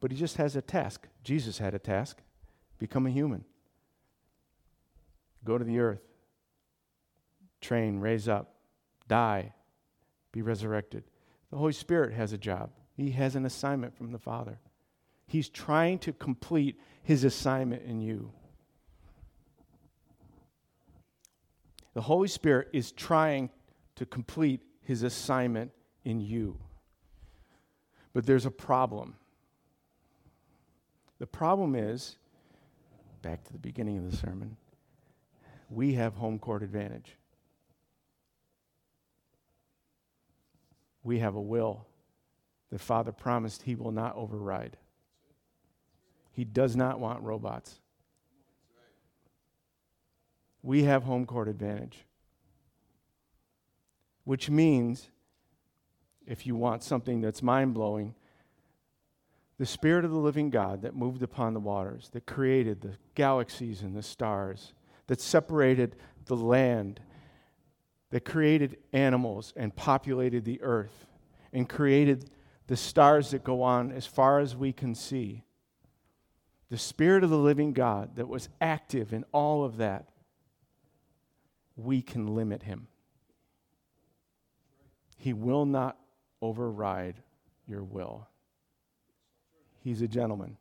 but 0.00 0.10
he 0.10 0.16
just 0.16 0.36
has 0.36 0.56
a 0.56 0.62
task. 0.62 1.06
Jesus 1.22 1.58
had 1.58 1.74
a 1.74 1.78
task 1.78 2.20
become 2.78 3.06
a 3.06 3.10
human, 3.10 3.44
go 5.44 5.58
to 5.58 5.64
the 5.64 5.78
earth, 5.78 6.02
train, 7.60 8.00
raise 8.00 8.28
up, 8.28 8.54
die, 9.06 9.52
be 10.32 10.42
resurrected. 10.42 11.04
The 11.50 11.56
Holy 11.56 11.72
Spirit 11.72 12.12
has 12.14 12.32
a 12.32 12.38
job, 12.38 12.70
he 12.96 13.12
has 13.12 13.36
an 13.36 13.46
assignment 13.46 13.96
from 13.96 14.12
the 14.12 14.18
Father. 14.18 14.58
He's 15.26 15.48
trying 15.48 15.98
to 16.00 16.12
complete 16.12 16.80
his 17.02 17.22
assignment 17.22 17.82
in 17.82 18.00
you. 18.00 18.32
The 21.98 22.02
Holy 22.02 22.28
Spirit 22.28 22.68
is 22.72 22.92
trying 22.92 23.50
to 23.96 24.06
complete 24.06 24.60
his 24.82 25.02
assignment 25.02 25.72
in 26.04 26.20
you. 26.20 26.56
But 28.12 28.24
there's 28.24 28.46
a 28.46 28.52
problem. 28.52 29.16
The 31.18 31.26
problem 31.26 31.74
is, 31.74 32.14
back 33.20 33.42
to 33.42 33.52
the 33.52 33.58
beginning 33.58 33.98
of 33.98 34.08
the 34.08 34.16
sermon, 34.16 34.56
we 35.68 35.94
have 35.94 36.14
home 36.14 36.38
court 36.38 36.62
advantage. 36.62 37.16
We 41.02 41.18
have 41.18 41.34
a 41.34 41.42
will 41.42 41.84
that 42.70 42.80
Father 42.80 43.10
promised 43.10 43.62
he 43.62 43.74
will 43.74 43.90
not 43.90 44.14
override. 44.14 44.76
He 46.30 46.44
does 46.44 46.76
not 46.76 47.00
want 47.00 47.24
robots 47.24 47.80
we 50.62 50.84
have 50.84 51.04
home 51.04 51.26
court 51.26 51.48
advantage. 51.48 52.04
Which 54.24 54.50
means, 54.50 55.08
if 56.26 56.46
you 56.46 56.54
want 56.54 56.82
something 56.82 57.20
that's 57.20 57.42
mind 57.42 57.74
blowing, 57.74 58.14
the 59.58 59.66
Spirit 59.66 60.04
of 60.04 60.10
the 60.10 60.18
living 60.18 60.50
God 60.50 60.82
that 60.82 60.94
moved 60.94 61.22
upon 61.22 61.54
the 61.54 61.60
waters, 61.60 62.10
that 62.12 62.26
created 62.26 62.80
the 62.80 62.96
galaxies 63.14 63.82
and 63.82 63.96
the 63.96 64.02
stars, 64.02 64.72
that 65.08 65.20
separated 65.20 65.96
the 66.26 66.36
land, 66.36 67.00
that 68.10 68.24
created 68.24 68.76
animals 68.92 69.52
and 69.56 69.74
populated 69.74 70.44
the 70.44 70.62
earth, 70.62 71.06
and 71.52 71.68
created 71.68 72.30
the 72.68 72.76
stars 72.76 73.30
that 73.30 73.42
go 73.42 73.62
on 73.62 73.90
as 73.90 74.06
far 74.06 74.38
as 74.38 74.54
we 74.54 74.72
can 74.72 74.94
see. 74.94 75.42
The 76.70 76.78
Spirit 76.78 77.24
of 77.24 77.30
the 77.30 77.38
living 77.38 77.72
God 77.72 78.16
that 78.16 78.28
was 78.28 78.50
active 78.60 79.12
in 79.12 79.24
all 79.32 79.64
of 79.64 79.78
that 79.78 80.08
we 81.78 82.02
can 82.02 82.34
limit 82.34 82.64
him. 82.64 82.88
He 85.16 85.32
will 85.32 85.64
not 85.64 85.96
override 86.42 87.16
your 87.66 87.82
will. 87.82 88.26
He's 89.82 90.02
a 90.02 90.08
gentleman. 90.08 90.56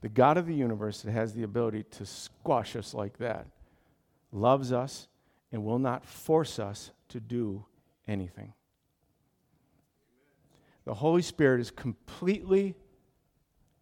The 0.00 0.08
God 0.08 0.38
of 0.38 0.46
the 0.46 0.54
universe 0.54 1.02
that 1.02 1.12
has 1.12 1.34
the 1.34 1.42
ability 1.42 1.84
to 1.90 2.06
squash 2.06 2.74
us 2.74 2.94
like 2.94 3.18
that 3.18 3.46
loves 4.32 4.72
us 4.72 5.08
and 5.52 5.62
will 5.62 5.78
not 5.78 6.06
force 6.06 6.58
us 6.58 6.90
to 7.10 7.20
do 7.20 7.66
anything. 8.08 8.54
The 10.86 10.94
Holy 10.94 11.20
Spirit 11.20 11.60
is 11.60 11.70
completely 11.70 12.76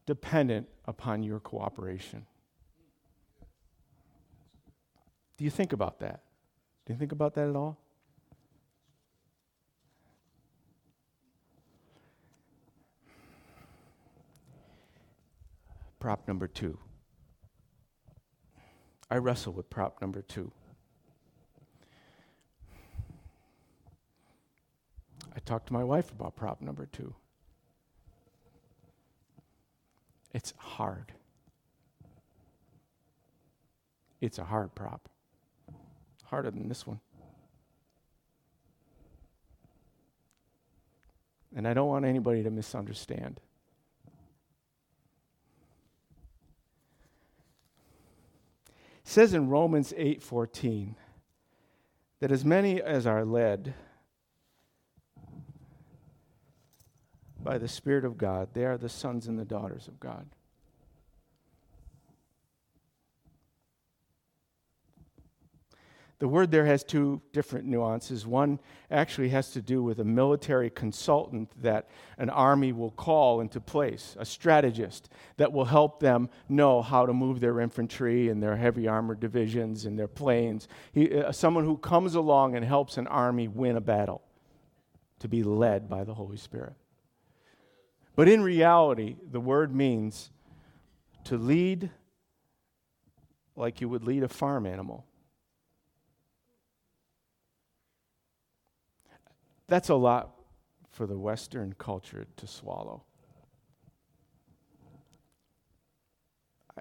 dependent 0.06 0.68
upon 0.86 1.22
your 1.22 1.38
cooperation. 1.38 2.26
Do 5.38 5.44
you 5.44 5.50
think 5.50 5.72
about 5.72 6.00
that? 6.00 6.22
Do 6.84 6.92
you 6.92 6.98
think 6.98 7.12
about 7.12 7.34
that 7.34 7.48
at 7.48 7.54
all? 7.54 7.78
Prop 16.00 16.26
number 16.26 16.48
two. 16.48 16.76
I 19.10 19.18
wrestle 19.18 19.52
with 19.52 19.70
prop 19.70 20.00
number 20.00 20.22
two. 20.22 20.50
I 25.34 25.38
talked 25.44 25.68
to 25.68 25.72
my 25.72 25.84
wife 25.84 26.10
about 26.10 26.34
prop 26.34 26.60
number 26.60 26.86
two. 26.86 27.14
It's 30.34 30.52
hard. 30.58 31.12
It's 34.20 34.38
a 34.38 34.44
hard 34.44 34.74
prop 34.74 35.08
harder 36.30 36.50
than 36.50 36.68
this 36.68 36.86
one. 36.86 37.00
And 41.56 41.66
I 41.66 41.74
don't 41.74 41.88
want 41.88 42.04
anybody 42.04 42.42
to 42.42 42.50
misunderstand. 42.50 43.40
It 49.02 49.08
says 49.10 49.32
in 49.32 49.48
Romans 49.48 49.94
8:14 49.96 50.94
that 52.20 52.30
as 52.30 52.44
many 52.44 52.82
as 52.82 53.06
are 53.06 53.24
led 53.24 53.74
by 57.40 57.56
the 57.56 57.68
Spirit 57.68 58.04
of 58.04 58.18
God, 58.18 58.52
they 58.52 58.66
are 58.66 58.76
the 58.76 58.90
sons 58.90 59.26
and 59.26 59.38
the 59.38 59.44
daughters 59.44 59.88
of 59.88 59.98
God. 59.98 60.28
The 66.18 66.26
word 66.26 66.50
there 66.50 66.66
has 66.66 66.82
two 66.82 67.22
different 67.32 67.66
nuances. 67.66 68.26
One 68.26 68.58
actually 68.90 69.28
has 69.28 69.50
to 69.52 69.62
do 69.62 69.84
with 69.84 70.00
a 70.00 70.04
military 70.04 70.68
consultant 70.68 71.50
that 71.62 71.88
an 72.16 72.28
army 72.28 72.72
will 72.72 72.90
call 72.90 73.40
into 73.40 73.60
place, 73.60 74.16
a 74.18 74.24
strategist 74.24 75.10
that 75.36 75.52
will 75.52 75.66
help 75.66 76.00
them 76.00 76.28
know 76.48 76.82
how 76.82 77.06
to 77.06 77.12
move 77.12 77.38
their 77.38 77.60
infantry 77.60 78.30
and 78.30 78.42
their 78.42 78.56
heavy 78.56 78.88
armored 78.88 79.20
divisions 79.20 79.84
and 79.84 79.96
their 79.96 80.08
planes. 80.08 80.66
He, 80.90 81.14
uh, 81.14 81.30
someone 81.30 81.64
who 81.64 81.76
comes 81.76 82.16
along 82.16 82.56
and 82.56 82.64
helps 82.64 82.96
an 82.96 83.06
army 83.06 83.46
win 83.46 83.76
a 83.76 83.80
battle 83.80 84.22
to 85.20 85.28
be 85.28 85.44
led 85.44 85.88
by 85.88 86.02
the 86.02 86.14
Holy 86.14 86.36
Spirit. 86.36 86.74
But 88.16 88.28
in 88.28 88.42
reality, 88.42 89.14
the 89.30 89.40
word 89.40 89.72
means 89.72 90.30
to 91.24 91.38
lead 91.38 91.90
like 93.54 93.80
you 93.80 93.88
would 93.88 94.02
lead 94.02 94.24
a 94.24 94.28
farm 94.28 94.66
animal. 94.66 95.04
That's 99.68 99.90
a 99.90 99.94
lot 99.94 100.34
for 100.90 101.06
the 101.06 101.18
Western 101.18 101.74
culture 101.78 102.26
to 102.36 102.46
swallow. 102.46 103.04
I, 106.76 106.80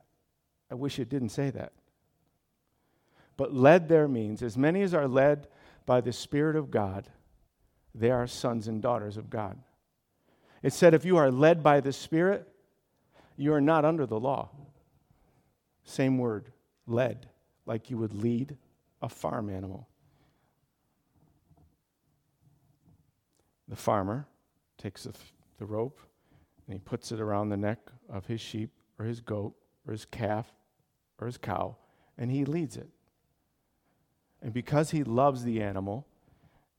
I 0.71 0.75
wish 0.75 0.97
it 0.97 1.09
didn't 1.09 1.29
say 1.29 1.49
that. 1.51 1.73
But 3.35 3.53
led 3.53 3.87
there 3.89 4.07
means 4.07 4.41
as 4.41 4.57
many 4.57 4.81
as 4.81 4.93
are 4.93 5.07
led 5.07 5.47
by 5.85 6.01
the 6.01 6.13
Spirit 6.13 6.55
of 6.55 6.71
God, 6.71 7.07
they 7.93 8.09
are 8.09 8.25
sons 8.25 8.67
and 8.67 8.81
daughters 8.81 9.17
of 9.17 9.29
God. 9.29 9.59
It 10.63 10.73
said 10.73 10.93
if 10.93 11.05
you 11.05 11.17
are 11.17 11.29
led 11.29 11.61
by 11.61 11.81
the 11.81 11.93
Spirit, 11.93 12.47
you 13.35 13.53
are 13.53 13.61
not 13.61 13.85
under 13.85 14.05
the 14.05 14.19
law. 14.19 14.49
Same 15.83 16.17
word, 16.17 16.51
led, 16.87 17.27
like 17.65 17.89
you 17.89 17.97
would 17.97 18.13
lead 18.13 18.57
a 19.01 19.09
farm 19.09 19.49
animal. 19.49 19.87
The 23.67 23.75
farmer 23.75 24.27
takes 24.77 25.03
the, 25.03 25.13
the 25.59 25.65
rope 25.65 25.99
and 26.67 26.73
he 26.73 26.79
puts 26.79 27.11
it 27.11 27.19
around 27.19 27.49
the 27.49 27.57
neck 27.57 27.79
of 28.09 28.25
his 28.25 28.41
sheep 28.41 28.71
or 28.99 29.05
his 29.05 29.21
goat 29.21 29.55
or 29.85 29.91
his 29.91 30.05
calf 30.05 30.53
or 31.19 31.27
his 31.27 31.37
cow 31.37 31.75
and 32.17 32.31
he 32.31 32.45
leads 32.45 32.77
it. 32.77 32.89
And 34.41 34.53
because 34.53 34.91
he 34.91 35.03
loves 35.03 35.43
the 35.43 35.61
animal, 35.61 36.05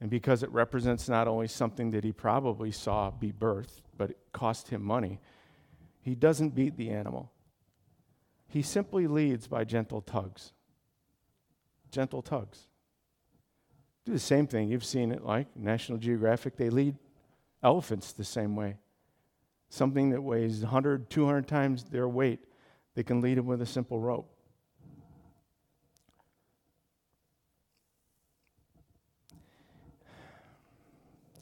and 0.01 0.11
because 0.11 0.42
it 0.42 0.51
represents 0.51 1.09
not 1.09 1.27
only 1.27 1.48
something 1.48 1.90
that 1.90 2.05
he 2.05 2.12
probably 2.12 2.70
saw 2.70 3.11
be 3.11 3.33
birthed, 3.33 3.83
but 3.96 4.11
it 4.11 4.18
cost 4.33 4.68
him 4.68 4.83
money, 4.83 5.20
he 6.01 6.14
doesn't 6.14 6.55
beat 6.55 6.77
the 6.77 6.90
animal. 6.90 7.33
He 8.46 8.62
simply 8.62 9.07
leads 9.07 9.48
by 9.48 9.64
gentle 9.64 10.01
tugs. 10.01 10.53
Gentle 11.90 12.22
tugs 12.22 12.68
do 14.09 14.14
the 14.14 14.18
same 14.18 14.47
thing. 14.47 14.71
You've 14.71 14.87
seen 14.87 15.12
it 15.12 15.23
like 15.23 15.55
National 15.55 15.99
Geographic, 15.99 16.57
they 16.57 16.71
lead 16.71 16.97
elephants 17.62 18.12
the 18.12 18.25
same 18.25 18.57
way. 18.57 18.77
Something 19.68 20.11
that 20.11 20.23
weighs 20.23 20.62
100, 20.62 21.11
200 21.11 21.47
times 21.47 21.85
their 21.85 22.09
weight, 22.09 22.40
they 22.94 23.03
can 23.03 23.21
lead 23.21 23.37
them 23.37 23.47
with 23.47 23.61
a 23.61 23.66
simple 23.66 24.01
rope. 24.01 24.31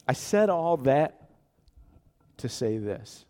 I 0.05 0.13
said 0.13 0.49
all 0.49 0.75
that 0.77 1.29
to 2.37 2.49
say 2.49 2.77
this. 2.77 3.25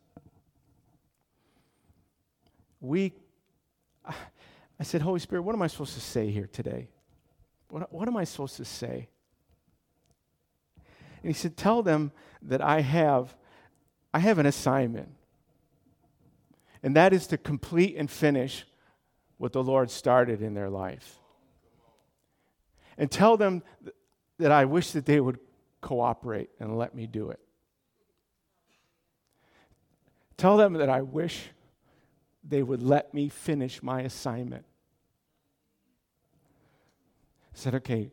We, 2.82 3.14
I 4.06 4.84
said, 4.84 5.02
Holy 5.02 5.20
Spirit, 5.20 5.44
what 5.44 5.54
am 5.54 5.62
I 5.62 5.68
supposed 5.68 5.94
to 5.94 6.02
say 6.02 6.32
here 6.32 6.50
today? 6.52 6.90
What, 7.70 7.92
what 7.94 8.08
am 8.08 8.18
I 8.18 8.24
supposed 8.24 8.58
to 8.58 8.66
say? 8.66 9.10
And 11.24 11.32
he 11.32 11.34
said, 11.34 11.58
Tell 11.58 11.82
them 11.82 12.12
that 12.42 12.62
I 12.62 12.82
have, 12.82 13.36
I 14.14 14.20
have 14.20 14.40
an 14.40 14.46
assignment. 14.46 15.10
And 16.84 16.96
that 16.96 17.14
is 17.14 17.28
to 17.28 17.38
complete 17.38 17.96
and 17.98 18.10
finish 18.10 18.66
what 19.38 19.54
the 19.54 19.64
Lord 19.64 19.90
started 19.92 20.42
in 20.42 20.54
their 20.54 20.70
life. 20.70 21.18
And 22.98 23.12
tell 23.12 23.38
them 23.38 23.64
that 24.40 24.52
I 24.52 24.66
wish 24.66 24.92
that 24.92 25.06
they 25.06 25.20
would 25.20 25.40
cooperate 25.82 26.50
and 26.60 26.78
let 26.78 26.96
me 26.96 27.08
do 27.08 27.30
it. 27.30 27.40
Tell 30.38 30.58
them 30.58 30.74
that 30.74 30.90
I 30.90 31.02
wish 31.02 31.50
they 32.48 32.64
would 32.64 32.84
let 32.84 33.14
me 33.14 33.30
finish 33.30 33.82
my 33.82 34.02
assignment. 34.02 34.66
I 37.54 37.60
said, 37.60 37.76
okay, 37.76 38.12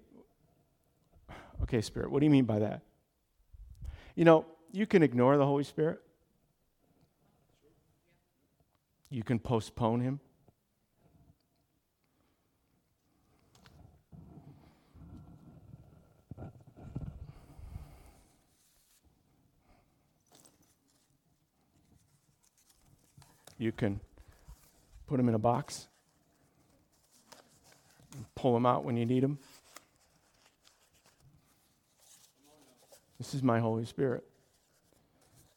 okay, 1.63 1.81
Spirit, 1.83 2.11
what 2.11 2.21
do 2.21 2.27
you 2.27 2.31
mean 2.31 2.47
by 2.47 2.59
that? 2.61 2.81
You 4.15 4.25
know, 4.25 4.47
you 4.73 4.87
can 4.87 5.03
ignore 5.03 5.37
the 5.37 5.47
Holy 5.47 5.65
Spirit, 5.65 6.01
you 9.11 9.23
can 9.23 9.39
postpone 9.39 10.01
Him. 10.01 10.21
You 23.57 23.71
can 23.73 24.01
put 25.07 25.17
them 25.17 25.29
in 25.29 25.35
a 25.35 25.39
box, 25.39 25.87
pull 28.35 28.53
them 28.53 28.67
out 28.67 28.85
when 28.85 28.97
you 28.97 29.07
need 29.07 29.23
them. 29.23 29.39
This 33.25 33.33
is 33.33 33.43
my 33.43 33.59
Holy 33.59 33.87
Spirit. 33.87 34.23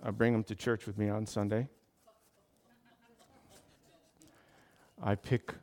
I 0.01 0.11
bring 0.11 0.31
them 0.31 0.45
to 0.45 0.55
church 0.55 0.87
with 0.87 0.97
me 0.97 1.09
on 1.09 1.25
Sunday. 1.25 1.67
I 5.03 5.15
pick 5.15 5.53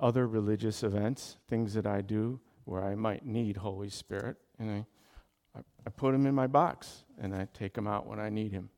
other 0.00 0.26
religious 0.26 0.82
events, 0.82 1.36
things 1.48 1.74
that 1.74 1.86
I 1.86 2.00
do 2.00 2.40
where 2.64 2.82
I 2.82 2.94
might 2.94 3.26
need 3.26 3.58
Holy 3.58 3.90
Spirit, 3.90 4.38
and 4.58 4.70
I, 4.70 5.58
I, 5.58 5.62
I 5.86 5.90
put 5.90 6.12
them 6.12 6.24
in 6.24 6.34
my 6.34 6.46
box 6.46 7.04
and 7.20 7.34
I 7.34 7.46
take 7.52 7.74
them 7.74 7.86
out 7.86 8.06
when 8.06 8.18
I 8.18 8.30
need 8.30 8.52
Him. 8.52 8.70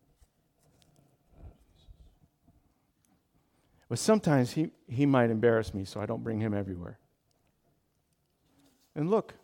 But 3.88 4.00
sometimes 4.00 4.50
he, 4.50 4.72
he 4.88 5.06
might 5.06 5.30
embarrass 5.30 5.72
me, 5.72 5.84
so 5.84 6.00
I 6.00 6.06
don't 6.06 6.24
bring 6.24 6.40
him 6.40 6.52
everywhere. 6.52 6.98
And 8.96 9.08
look, 9.08 9.34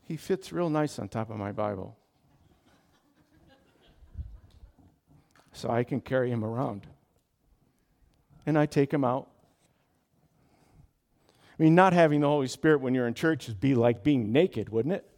he 0.00 0.16
fits 0.16 0.52
real 0.52 0.70
nice 0.70 0.98
on 0.98 1.10
top 1.10 1.28
of 1.28 1.36
my 1.36 1.52
Bible. 1.52 1.98
So 5.56 5.70
I 5.70 5.84
can 5.84 6.00
carry 6.00 6.30
him 6.30 6.44
around. 6.44 6.86
And 8.44 8.58
I 8.58 8.66
take 8.66 8.92
him 8.92 9.04
out. 9.04 9.28
I 11.58 11.62
mean, 11.62 11.74
not 11.74 11.92
having 11.92 12.20
the 12.20 12.28
Holy 12.28 12.48
Spirit 12.48 12.80
when 12.80 12.94
you're 12.94 13.08
in 13.08 13.14
church 13.14 13.48
would 13.48 13.60
be 13.60 13.74
like 13.74 14.04
being 14.04 14.30
naked, 14.30 14.68
wouldn't 14.68 14.94
it? 14.94 15.08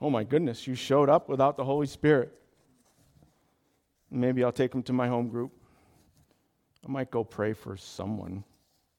Oh 0.00 0.10
my 0.10 0.22
goodness, 0.22 0.66
you 0.66 0.74
showed 0.74 1.08
up 1.08 1.28
without 1.28 1.56
the 1.56 1.64
Holy 1.64 1.86
Spirit. 1.86 2.32
Maybe 4.10 4.44
I'll 4.44 4.52
take 4.52 4.74
him 4.74 4.82
to 4.84 4.92
my 4.92 5.08
home 5.08 5.28
group. 5.28 5.52
I 6.86 6.92
might 6.92 7.10
go 7.10 7.24
pray 7.24 7.54
for 7.54 7.76
someone. 7.76 8.44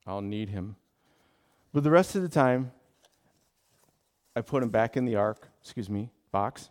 I'll 0.08 0.22
need 0.22 0.50
him. 0.50 0.76
But 1.72 1.84
the 1.84 1.92
rest 1.92 2.16
of 2.16 2.24
the 2.24 2.30
time, 2.30 2.72
I 4.36 4.42
put 4.42 4.64
him 4.64 4.70
back 4.70 4.98
in 4.98 5.06
the 5.06 5.16
ark, 5.16 5.48
excuse 5.62 5.90
me, 5.90 6.10
box, 6.32 6.70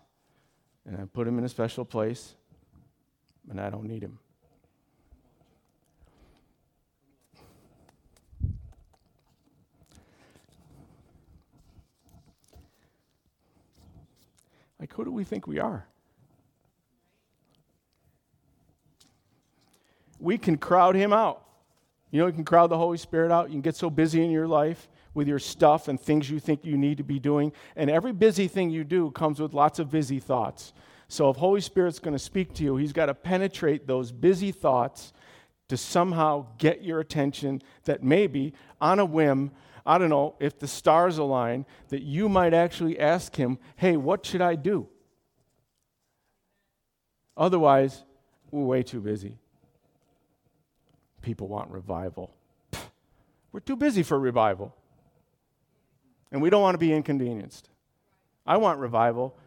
and 0.85 0.97
I 1.01 1.05
put 1.05 1.29
him 1.29 1.39
in 1.39 1.45
a 1.45 1.49
special 1.49 1.85
place 1.85 2.35
and 3.51 3.61
I 3.61 3.71
don't 3.71 3.85
need 3.85 4.03
him. 4.03 4.19
Like, 14.79 14.93
who 14.93 15.05
do 15.05 15.11
we 15.11 15.25
think 15.25 15.47
we 15.47 15.59
are? 15.59 15.87
We 20.19 20.37
can 20.37 20.59
crowd 20.59 20.95
him 20.95 21.13
out. 21.13 21.43
You 22.11 22.21
know, 22.21 22.27
you 22.27 22.33
can 22.33 22.45
crowd 22.45 22.69
the 22.69 22.77
Holy 22.77 22.99
Spirit 22.99 23.33
out. 23.33 23.49
You 23.49 23.53
can 23.55 23.61
get 23.61 23.77
so 23.77 23.89
busy 23.91 24.23
in 24.23 24.31
your 24.31 24.47
life 24.47 24.89
with 25.15 25.27
your 25.27 25.39
stuff 25.39 25.89
and 25.89 25.99
things 25.99 26.29
you 26.29 26.39
think 26.39 26.65
you 26.65 26.77
need 26.77 26.99
to 26.99 27.03
be 27.03 27.19
doing. 27.19 27.53
And 27.77 27.89
every 27.89 28.13
busy 28.13 28.47
thing 28.47 28.71
you 28.71 28.85
do 28.85 29.11
comes 29.13 29.41
with 29.41 29.55
lots 29.55 29.79
of 29.79 29.91
busy 29.91 30.21
thoughts. 30.21 30.73
So 31.15 31.31
if 31.31 31.37
Holy 31.37 31.61
Spirit's 31.61 32.01
going 32.01 32.17
to 32.17 32.19
speak 32.19 32.55
to 32.55 32.65
you, 32.65 32.75
he's 32.75 32.93
got 32.93 33.07
to 33.07 33.15
penetrate 33.15 33.87
those 33.87 34.11
busy 34.11 34.51
thoughts 34.51 35.13
to 35.69 35.77
somehow 35.77 36.49
get 36.59 36.83
your 36.83 36.99
attention 36.99 37.63
that 37.85 38.03
maybe 38.03 38.53
on 38.81 38.99
a 38.99 39.05
whim, 39.05 39.53
I 39.87 39.99
don't 39.99 40.11
know, 40.11 40.35
if 40.41 40.59
the 40.59 40.67
stars 40.67 41.19
align, 41.19 41.67
that 41.91 42.03
you 42.03 42.29
might 42.29 42.53
actually 42.53 42.99
ask 42.99 43.37
him, 43.37 43.61
"Hey, 43.77 43.97
what 43.97 44.27
should 44.27 44.41
I 44.41 44.57
do?" 44.57 44.89
Otherwise, 47.37 48.03
we're 48.51 48.65
way 48.65 48.83
too 48.83 49.01
busy. 49.01 49.39
People 51.23 51.47
want 51.47 51.71
revival. 51.71 52.35
We're 53.53 53.61
too 53.61 53.77
busy 53.77 54.03
for 54.03 54.19
revival. 54.19 54.75
And 56.33 56.43
we 56.43 56.51
don't 56.51 56.63
want 56.63 56.75
to 56.75 56.79
be 56.79 56.93
inconvenienced. 56.93 57.71
I 58.45 58.57
want 58.57 58.81
revival. 58.81 59.39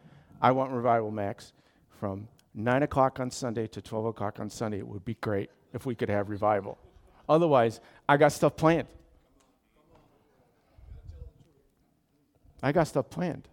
I 0.42 0.52
want 0.52 0.72
revival, 0.72 1.12
Max, 1.12 1.54
from 2.00 2.28
9 2.54 2.84
o'clock 2.84 3.20
on 3.20 3.32
Sunday 3.32 3.68
to 3.68 3.82
12 3.82 4.06
o'clock 4.06 4.40
on 4.40 4.50
Sunday. 4.50 4.80
It 4.80 4.88
would 4.88 5.06
be 5.06 5.16
great 5.16 5.50
if 5.74 5.86
we 5.86 5.96
could 5.96 6.10
have 6.10 6.30
revival. 6.30 6.78
Otherwise, 7.28 7.80
I 8.08 8.18
got 8.18 8.32
stuff 8.32 8.56
planned. 8.56 8.88
I 12.62 12.72
got 12.72 12.88
stuff 12.88 13.10
planned. 13.10 13.48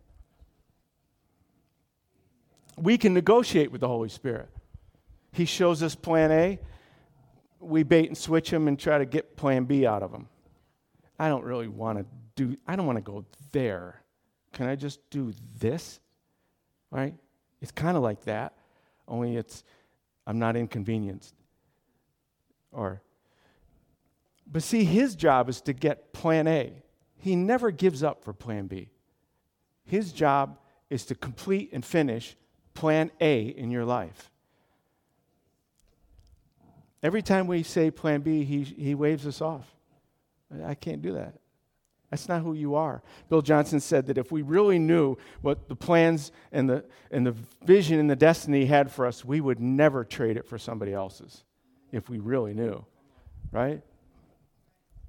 We 2.76 2.98
can 2.98 3.14
negotiate 3.14 3.70
with 3.70 3.80
the 3.80 3.88
Holy 3.88 4.08
Spirit. 4.08 4.48
He 5.32 5.44
shows 5.44 5.82
us 5.82 5.94
plan 5.94 6.30
A, 6.30 6.58
we 7.60 7.82
bait 7.82 8.06
and 8.06 8.16
switch 8.16 8.52
him 8.52 8.68
and 8.68 8.78
try 8.78 8.98
to 8.98 9.06
get 9.06 9.36
plan 9.36 9.64
B 9.64 9.86
out 9.86 10.02
of 10.02 10.12
him. 10.12 10.28
I 11.18 11.28
don't 11.28 11.44
really 11.44 11.68
want 11.68 11.98
to 11.98 12.06
do, 12.36 12.56
I 12.66 12.76
don't 12.76 12.86
want 12.86 12.96
to 12.96 13.02
go 13.02 13.24
there. 13.52 14.02
Can 14.52 14.66
I 14.66 14.76
just 14.76 14.98
do 15.10 15.32
this? 15.58 16.00
Right? 16.94 17.14
It's 17.60 17.72
kind 17.72 17.96
of 17.96 18.04
like 18.04 18.22
that, 18.24 18.52
only 19.08 19.36
it's, 19.36 19.64
I'm 20.28 20.38
not 20.38 20.54
inconvenienced. 20.54 21.34
Or, 22.70 23.02
but 24.50 24.62
see, 24.62 24.84
his 24.84 25.16
job 25.16 25.48
is 25.48 25.60
to 25.62 25.72
get 25.72 26.12
plan 26.12 26.46
A. 26.46 26.72
He 27.16 27.34
never 27.34 27.72
gives 27.72 28.04
up 28.04 28.22
for 28.22 28.32
plan 28.32 28.68
B. 28.68 28.90
His 29.84 30.12
job 30.12 30.58
is 30.88 31.04
to 31.06 31.16
complete 31.16 31.70
and 31.72 31.84
finish 31.84 32.36
plan 32.74 33.10
A 33.20 33.40
in 33.40 33.72
your 33.72 33.84
life. 33.84 34.30
Every 37.02 37.22
time 37.22 37.48
we 37.48 37.64
say 37.64 37.90
plan 37.90 38.20
B, 38.20 38.44
he, 38.44 38.62
he 38.62 38.94
waves 38.94 39.26
us 39.26 39.40
off. 39.40 39.68
I 40.64 40.74
can't 40.74 41.02
do 41.02 41.14
that. 41.14 41.34
That's 42.14 42.28
not 42.28 42.42
who 42.42 42.54
you 42.54 42.76
are. 42.76 43.02
Bill 43.28 43.42
Johnson 43.42 43.80
said 43.80 44.06
that 44.06 44.18
if 44.18 44.30
we 44.30 44.42
really 44.42 44.78
knew 44.78 45.16
what 45.40 45.68
the 45.68 45.74
plans 45.74 46.30
and 46.52 46.70
the, 46.70 46.84
and 47.10 47.26
the 47.26 47.34
vision 47.64 47.98
and 47.98 48.08
the 48.08 48.14
destiny 48.14 48.60
he 48.60 48.66
had 48.66 48.92
for 48.92 49.04
us, 49.04 49.24
we 49.24 49.40
would 49.40 49.58
never 49.58 50.04
trade 50.04 50.36
it 50.36 50.46
for 50.46 50.56
somebody 50.56 50.92
else's 50.92 51.42
if 51.90 52.08
we 52.08 52.20
really 52.20 52.54
knew, 52.54 52.86
right? 53.50 53.82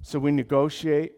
So 0.02 0.18
we 0.18 0.32
negotiate. 0.32 1.12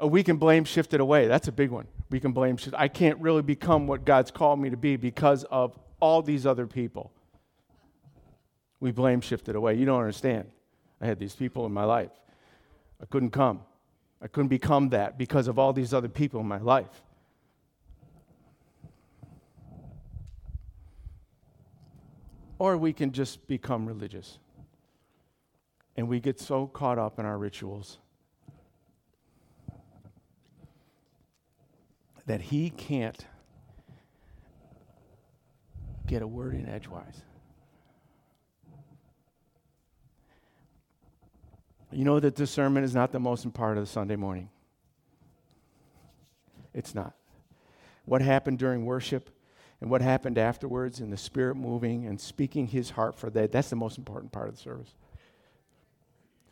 Oh, 0.00 0.06
we 0.06 0.22
can 0.22 0.38
blame 0.38 0.64
shift 0.64 0.94
it 0.94 1.00
away. 1.02 1.26
That's 1.26 1.48
a 1.48 1.52
big 1.52 1.68
one. 1.68 1.86
We 2.08 2.18
can 2.18 2.32
blame 2.32 2.56
shift. 2.56 2.74
I 2.78 2.88
can't 2.88 3.20
really 3.20 3.42
become 3.42 3.86
what 3.86 4.06
God's 4.06 4.30
called 4.30 4.58
me 4.58 4.70
to 4.70 4.78
be 4.78 4.96
because 4.96 5.44
of 5.44 5.78
all 6.00 6.22
these 6.22 6.46
other 6.46 6.66
people. 6.66 7.12
We 8.80 8.92
blame 8.92 9.20
shift 9.20 9.50
it 9.50 9.56
away. 9.56 9.74
You 9.74 9.84
don't 9.84 10.00
understand. 10.00 10.50
I 11.02 11.04
had 11.04 11.18
these 11.18 11.34
people 11.34 11.66
in 11.66 11.72
my 11.74 11.84
life. 11.84 12.12
I 12.98 13.04
couldn't 13.04 13.32
come. 13.32 13.60
I 14.20 14.28
couldn't 14.28 14.48
become 14.48 14.88
that 14.90 15.18
because 15.18 15.46
of 15.46 15.58
all 15.58 15.72
these 15.72 15.92
other 15.92 16.08
people 16.08 16.40
in 16.40 16.48
my 16.48 16.58
life. 16.58 17.02
Or 22.58 22.76
we 22.76 22.92
can 22.92 23.12
just 23.12 23.46
become 23.46 23.86
religious. 23.86 24.38
And 25.96 26.08
we 26.08 26.20
get 26.20 26.40
so 26.40 26.66
caught 26.66 26.98
up 26.98 27.18
in 27.18 27.26
our 27.26 27.38
rituals 27.38 27.98
that 32.26 32.40
he 32.40 32.70
can't 32.70 33.24
get 36.06 36.22
a 36.22 36.26
word 36.26 36.54
in 36.54 36.68
edgewise. 36.68 37.22
You 41.92 42.04
know 42.04 42.20
that 42.20 42.36
this 42.36 42.50
sermon 42.50 42.84
is 42.84 42.94
not 42.94 43.12
the 43.12 43.20
most 43.20 43.44
important 43.44 43.58
part 43.58 43.78
of 43.78 43.84
the 43.84 43.90
Sunday 43.90 44.16
morning. 44.16 44.50
It's 46.74 46.94
not. 46.94 47.14
What 48.04 48.22
happened 48.22 48.58
during 48.58 48.84
worship 48.84 49.30
and 49.80 49.90
what 49.90 50.02
happened 50.02 50.38
afterwards 50.38 51.00
and 51.00 51.12
the 51.12 51.16
Spirit 51.16 51.54
moving 51.56 52.06
and 52.06 52.20
speaking 52.20 52.66
His 52.66 52.90
heart 52.90 53.14
for 53.14 53.30
that, 53.30 53.52
that's 53.52 53.70
the 53.70 53.76
most 53.76 53.98
important 53.98 54.32
part 54.32 54.48
of 54.48 54.56
the 54.56 54.60
service. 54.60 54.94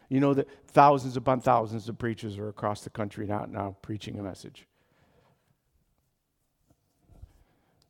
You 0.08 0.20
know 0.20 0.34
that 0.34 0.48
thousands 0.68 1.16
upon 1.16 1.40
thousands 1.40 1.88
of 1.88 1.98
preachers 1.98 2.38
are 2.38 2.48
across 2.48 2.82
the 2.82 2.90
country 2.90 3.26
now, 3.26 3.46
now 3.48 3.76
preaching 3.82 4.18
a 4.18 4.22
message. 4.22 4.66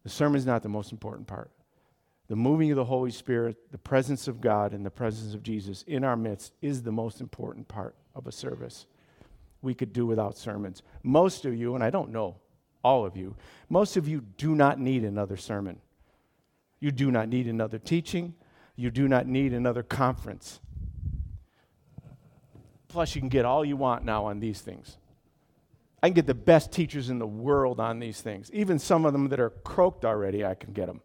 The 0.02 0.11
sermon 0.11 0.38
is 0.38 0.46
not 0.46 0.62
the 0.62 0.68
most 0.68 0.92
important 0.92 1.26
part 1.26 1.50
the 2.28 2.37
moving 2.37 2.70
of 2.70 2.76
the 2.76 2.84
Holy 2.84 3.10
Spirit, 3.10 3.56
the 3.70 3.78
presence 3.78 4.28
of 4.28 4.40
God, 4.40 4.72
and 4.72 4.84
the 4.84 4.90
presence 4.90 5.34
of 5.34 5.42
Jesus 5.42 5.82
in 5.87 6.04
our 6.04 6.16
midst 6.16 6.54
is 6.62 6.82
the 6.82 6.92
most 6.92 7.20
important 7.20 7.68
part 7.68 7.94
of 8.14 8.26
a 8.26 8.32
service. 8.32 8.87
We 9.60 9.74
could 9.74 9.92
do 9.92 10.06
without 10.06 10.38
sermons. 10.38 10.82
Most 11.02 11.44
of 11.44 11.54
you, 11.54 11.74
and 11.74 11.84
I 11.84 11.90
don't 11.90 12.10
know 12.10 12.37
all 12.82 13.04
of 13.04 13.16
you, 13.16 13.37
most 13.68 13.96
of 13.96 14.08
you 14.08 14.22
do 14.37 14.54
not 14.54 14.78
need 14.78 15.04
another 15.04 15.37
sermon. 15.37 15.80
You 16.80 16.90
do 16.90 17.10
not 17.10 17.28
need 17.28 17.46
another 17.46 17.78
teaching. 17.78 18.34
You 18.76 18.90
do 18.90 19.08
not 19.08 19.26
need 19.26 19.52
another 19.52 19.82
conference. 19.82 20.60
Plus, 22.88 23.14
you 23.14 23.20
can 23.20 23.28
get 23.28 23.44
all 23.44 23.64
you 23.64 23.76
want 23.76 24.04
now 24.04 24.26
on 24.26 24.40
these 24.40 24.60
things. 24.60 24.98
I 26.02 26.08
can 26.08 26.14
get 26.14 26.26
the 26.26 26.34
best 26.34 26.70
teachers 26.70 27.08
in 27.10 27.18
the 27.18 27.26
world 27.26 27.80
on 27.80 27.98
these 27.98 28.20
things. 28.20 28.50
Even 28.52 28.78
some 28.78 29.06
of 29.06 29.12
them 29.12 29.30
that 29.30 29.40
are 29.40 29.50
croaked 29.50 30.04
already, 30.04 30.44
I 30.44 30.54
can 30.54 30.72
get 30.72 30.87
them. 30.87 31.00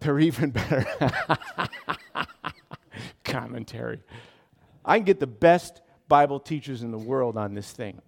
They're 0.00 0.20
even 0.20 0.50
better. 0.50 0.86
Commentary. 3.24 4.00
I 4.84 4.98
can 4.98 5.04
get 5.04 5.20
the 5.20 5.26
best 5.26 5.80
Bible 6.08 6.40
teachers 6.40 6.82
in 6.82 6.90
the 6.90 6.98
world 6.98 7.36
on 7.36 7.54
this 7.54 7.72
thing. 7.72 8.00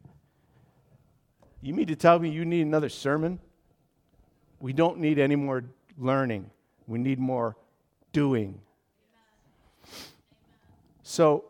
You 1.60 1.74
mean 1.74 1.86
to 1.88 1.96
tell 1.96 2.18
me 2.18 2.30
you 2.30 2.44
need 2.44 2.62
another 2.62 2.88
sermon? 2.88 3.38
We 4.60 4.72
don't 4.72 4.98
need 4.98 5.18
any 5.18 5.36
more 5.36 5.64
learning. 5.98 6.50
We 6.86 6.98
need 6.98 7.18
more 7.18 7.56
doing. 8.12 8.60
So, 11.02 11.44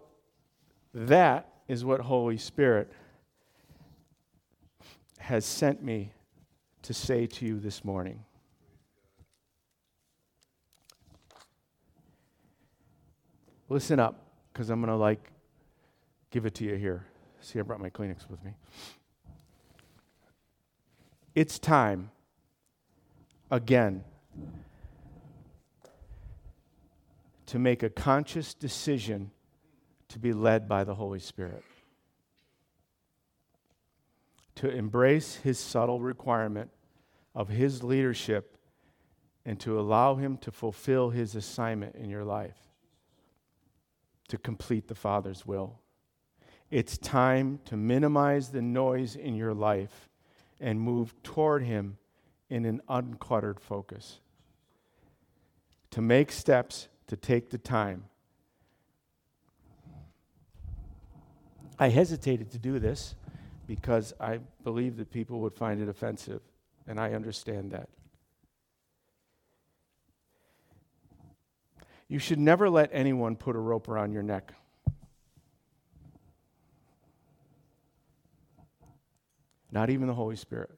that 0.93 1.53
is 1.69 1.85
what 1.85 2.01
Holy 2.01 2.39
Spirit 2.39 2.91
has 5.19 5.45
sent 5.45 5.83
me 5.83 6.13
to 6.83 6.95
say 6.95 7.27
to 7.27 7.47
you 7.47 7.61
this 7.61 7.85
morning. 7.85 8.25
Listen 13.71 14.01
up, 14.01 14.27
because 14.53 14.69
I'm 14.69 14.81
going 14.81 14.91
to 14.91 14.97
like 14.97 15.31
give 16.33 16.45
it 16.45 16.57
to 16.57 16.65
you 16.65 16.75
here. 16.75 17.07
See, 17.41 17.61
I 17.61 17.63
brought 17.63 17.81
my 17.81 17.89
Kleenex 17.89 18.29
with 18.29 18.45
me. 18.45 18.51
It's 21.37 21.61
time, 21.61 22.11
again, 23.49 24.03
to 27.47 27.61
make 27.61 27.85
a 27.85 27.89
conscious 27.89 28.55
decision 28.55 29.31
to 30.09 30.19
be 30.19 30.33
led 30.33 30.69
by 30.69 30.83
the 30.83 30.97
Holy 30.97 31.21
Spirit. 31.21 31.63
To 34.57 34.69
embrace 34.69 35.37
his 35.37 35.61
subtle 35.61 36.01
requirement 36.01 36.71
of 37.37 37.49
his 37.49 37.85
leadership 37.85 38.59
and 39.47 39.61
to 39.61 39.79
allow 39.79 40.17
him 40.17 40.39
to 40.39 40.51
fulfill 40.51 41.11
his 41.11 41.37
assignment 41.37 41.95
in 41.95 42.11
your 42.11 42.25
life 42.25 42.70
to 44.31 44.39
complete 44.39 44.89
the 44.89 44.95
Father's 44.95 45.45
will. 45.45 45.79
It's 46.71 46.97
time 46.97 47.59
to 47.65 47.77
minimize 47.77 48.51
the 48.51 48.63
noise 48.63 49.17
in 49.17 49.35
your 49.35 49.53
life 49.53 50.09
and 50.61 50.81
move 50.81 51.15
toward 51.23 51.65
Him 51.65 51.99
in 52.49 52.65
an 52.65 52.81
uncluttered 52.89 53.61
focus. 53.61 54.21
To 55.93 56.01
make 56.01 56.31
steps 56.31 56.89
to 57.09 57.17
take 57.17 57.51
the 57.51 57.59
time. 57.59 58.05
I 61.77 61.89
hesitated 61.89 62.53
to 62.53 62.59
do 62.59 62.79
this 62.79 63.17
because 63.67 64.13
I 64.21 64.39
believe 64.63 64.97
that 64.99 65.11
people 65.11 65.41
would 65.41 65.55
find 65.55 65.81
it 65.81 65.89
offensive, 65.89 66.43
and 66.87 67.01
I 67.01 67.15
understand 67.15 67.73
that. 67.73 67.89
You 72.11 72.19
should 72.19 72.41
never 72.41 72.69
let 72.69 72.91
anyone 72.93 73.37
put 73.37 73.55
a 73.55 73.61
rope 73.61 73.89
around 73.89 74.13
your 74.13 74.25
neck. 74.25 74.53
Not 79.71 79.91
even 79.91 80.09
the 80.09 80.15
Holy 80.15 80.35
Spirit. 80.35 80.71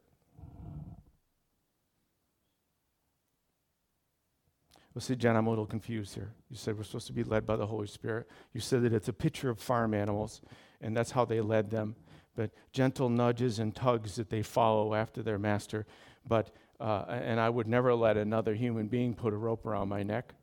Well, 4.92 5.00
see, 5.00 5.16
Jen. 5.16 5.34
I'm 5.34 5.46
a 5.46 5.48
little 5.48 5.64
confused 5.64 6.14
here. 6.14 6.34
You 6.50 6.56
said 6.56 6.76
we're 6.76 6.84
supposed 6.84 7.06
to 7.06 7.14
be 7.14 7.24
led 7.24 7.46
by 7.46 7.56
the 7.56 7.66
Holy 7.66 7.86
Spirit. 7.86 8.28
You 8.52 8.60
said 8.60 8.82
that 8.82 8.92
it's 8.92 9.08
a 9.08 9.14
picture 9.14 9.48
of 9.48 9.58
farm 9.58 9.94
animals, 9.94 10.42
and 10.82 10.94
that's 10.94 11.12
how 11.12 11.24
they 11.24 11.40
led 11.40 11.70
them. 11.70 11.96
But 12.36 12.50
gentle 12.74 13.08
nudges 13.08 13.58
and 13.58 13.74
tugs 13.74 14.16
that 14.16 14.28
they 14.28 14.42
follow 14.42 14.92
after 14.92 15.22
their 15.22 15.38
master. 15.38 15.86
But 16.28 16.50
uh, 16.78 17.06
and 17.08 17.40
I 17.40 17.48
would 17.48 17.68
never 17.68 17.94
let 17.94 18.18
another 18.18 18.54
human 18.54 18.88
being 18.88 19.14
put 19.14 19.32
a 19.32 19.36
rope 19.38 19.64
around 19.64 19.88
my 19.88 20.02
neck. 20.02 20.34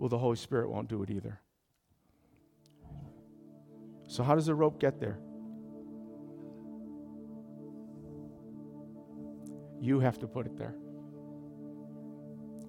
Well, 0.00 0.08
the 0.08 0.18
Holy 0.18 0.36
Spirit 0.36 0.70
won't 0.70 0.88
do 0.88 1.02
it 1.02 1.10
either. 1.10 1.40
So, 4.08 4.24
how 4.24 4.34
does 4.34 4.46
the 4.46 4.54
rope 4.54 4.80
get 4.80 4.98
there? 4.98 5.20
You 9.80 10.00
have 10.00 10.18
to 10.18 10.26
put 10.26 10.46
it 10.46 10.56
there 10.56 10.74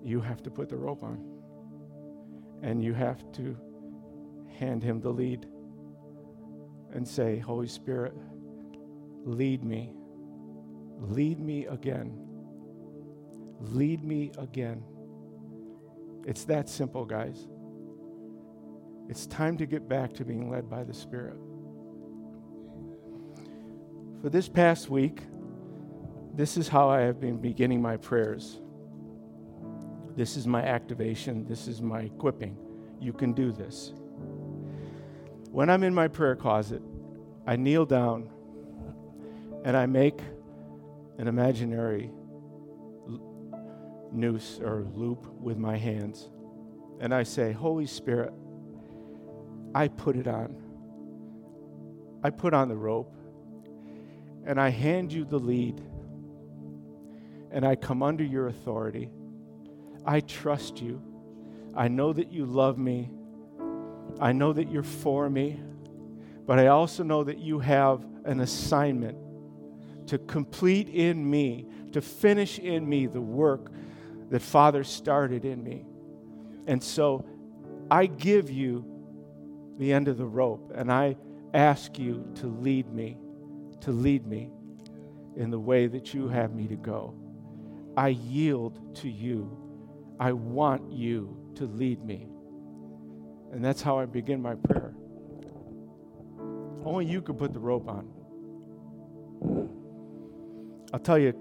you 0.04 0.20
have 0.20 0.42
to 0.44 0.50
put 0.50 0.70
the 0.70 0.78
rope 0.78 1.04
on. 1.04 1.24
And 2.64 2.84
you 2.84 2.94
have 2.94 3.32
to 3.34 3.58
hand 4.60 4.84
him 4.84 5.02
the 5.02 5.10
lead 5.10 5.46
and 6.94 7.08
say, 7.08 7.40
Holy 7.40 7.68
Spirit, 7.68 8.14
lead 9.24 9.64
me. 9.64 9.94
Lead 11.00 11.40
me 11.40 11.66
again. 11.66 12.14
Lead 13.60 14.04
me 14.04 14.32
again. 14.38 14.84
It's 16.26 16.46
that 16.46 16.70
simple, 16.70 17.06
guys. 17.06 17.48
It's 19.10 19.28
time 19.28 19.58
to 19.58 19.66
get 19.66 19.90
back 19.90 20.14
to 20.14 20.26
being 20.26 20.50
led 20.50 20.70
by 20.70 20.84
the 20.84 20.94
Spirit. 20.94 21.38
For 24.22 24.30
this 24.30 24.48
past 24.48 24.90
week, 24.90 25.24
this 26.34 26.56
is 26.58 26.68
how 26.68 26.90
I 26.90 27.02
have 27.02 27.20
been 27.20 27.38
beginning 27.38 27.82
my 27.82 27.98
prayers. 27.98 28.62
This 30.16 30.38
is 30.38 30.46
my 30.46 30.62
activation. 30.62 31.46
This 31.46 31.68
is 31.68 31.82
my 31.82 32.02
equipping. 32.02 32.58
You 33.00 33.14
can 33.14 33.34
do 33.34 33.52
this. 33.52 33.94
When 35.52 35.70
I'm 35.70 35.84
in 35.84 35.94
my 35.94 36.08
prayer 36.08 36.36
closet, 36.36 36.82
I 37.46 37.56
kneel 37.56 37.86
down 37.86 38.30
and 39.66 39.76
I 39.76 39.86
make 39.88 40.20
an 41.18 41.28
imaginary 41.28 42.12
noose 44.12 44.60
or 44.60 44.86
loop 44.96 45.26
with 45.40 45.58
my 45.58 45.78
hands. 45.78 46.30
And 47.00 47.14
I 47.14 47.24
say, 47.24 47.52
Holy 47.52 47.88
Spirit, 47.88 48.34
I 49.74 49.88
put 49.88 50.16
it 50.16 50.28
on. 50.28 50.56
I 52.24 52.30
put 52.30 52.54
on 52.54 52.68
the 52.68 52.76
rope 52.76 53.16
and 54.46 54.60
I 54.60 54.70
hand 54.70 55.12
you 55.12 55.26
the 55.26 55.40
lead 55.40 55.82
and 57.52 57.66
I 57.66 57.76
come 57.76 58.04
under 58.04 58.24
your 58.24 58.48
authority 58.48 59.10
I 60.06 60.22
trust 60.22 60.82
you. 60.82 61.02
I 61.76 61.88
know 61.88 62.12
that 62.14 62.32
you 62.32 62.46
love 62.46 62.78
me. 62.78 63.10
I 64.20 64.32
know 64.32 64.54
that 64.54 64.72
you're 64.72 64.84
for 64.84 65.30
me. 65.30 65.60
But 66.46 66.60
I 66.60 66.68
also 66.68 67.04
know 67.04 67.24
that 67.24 67.38
you 67.38 67.60
have 67.60 68.06
an 68.26 68.40
assignment 68.40 69.18
to 70.08 70.18
complete 70.18 70.90
in 70.90 71.30
me, 71.30 71.68
to 71.94 72.02
finish 72.02 72.60
in 72.60 72.88
me 72.88 73.08
the 73.08 73.22
work 73.22 73.72
that 74.32 74.42
Father 74.42 74.84
started 74.84 75.46
in 75.46 75.64
me. 75.64 75.86
And 76.68 76.84
so 76.84 77.26
I 77.90 78.08
give 78.08 78.50
you 78.50 78.86
the 79.78 79.94
end 79.94 80.08
of 80.08 80.18
the 80.18 80.26
rope 80.26 80.72
and 80.74 80.92
I 80.92 81.18
ask 81.54 82.00
you 82.00 82.26
to 82.36 82.48
lead 82.48 82.92
me, 82.92 83.18
to 83.82 83.92
lead 83.92 84.26
me 84.26 84.50
in 85.36 85.52
the 85.52 85.60
way 85.60 85.88
that 85.88 86.14
you 86.14 86.28
have 86.28 86.54
me 86.54 86.68
to 86.68 86.76
go. 86.76 87.14
I 87.96 88.10
yield 88.10 88.96
to 88.98 89.10
you 89.10 89.62
I 90.22 90.34
want 90.34 90.94
you 90.94 91.36
to 91.56 91.66
lead 91.66 92.06
me. 92.06 92.28
And 93.52 93.66
that's 93.66 93.82
how 93.82 93.98
I 93.98 94.06
begin 94.06 94.40
my 94.40 94.54
prayer. 94.54 94.94
Only 96.86 97.08
you 97.08 97.24
can 97.24 97.36
put 97.36 97.54
the 97.54 97.60
rope 97.60 97.90
on. 97.90 98.08
I'll 100.94 101.00
tell 101.00 101.18
you 101.18 101.34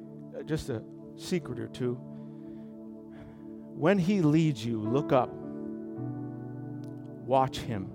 just 0.47 0.71
a 0.71 0.83
secret 1.15 1.61
or 1.61 1.69
two. 1.69 2.01
When 3.81 3.99
He 3.99 4.21
leads 4.21 4.65
you, 4.65 4.79
look 4.79 5.11
up, 5.11 5.31
watch 7.25 7.59
Him. 7.59 7.91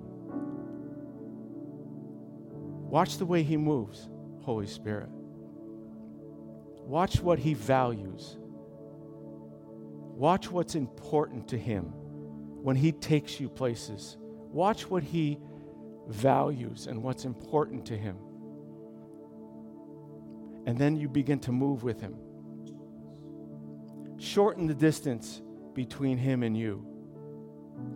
Watch 2.90 3.18
the 3.20 3.26
way 3.26 3.44
He 3.44 3.56
moves, 3.56 4.10
Holy 4.42 4.66
Spirit. 4.66 5.10
Watch 6.88 7.20
what 7.22 7.38
He 7.38 7.54
values. 7.54 8.38
Watch 10.16 10.50
what's 10.50 10.76
important 10.76 11.50
to 11.50 11.58
him 11.58 11.92
when 12.64 12.78
he 12.78 12.94
takes 12.94 13.38
you 13.38 13.50
places. 13.50 14.16
Watch 14.20 14.90
what 14.90 15.04
he 15.04 15.38
values 16.08 16.88
and 16.88 17.04
what's 17.04 17.26
important 17.26 17.86
to 17.88 17.98
him. 17.98 18.16
And 20.66 20.78
then 20.78 20.96
you 20.96 21.10
begin 21.10 21.40
to 21.40 21.52
move 21.52 21.84
with 21.84 22.00
him. 22.00 22.16
Shorten 24.18 24.68
the 24.68 24.74
distance 24.74 25.42
between 25.76 26.17
him 26.17 26.41
and 26.41 26.57
you. 26.57 26.86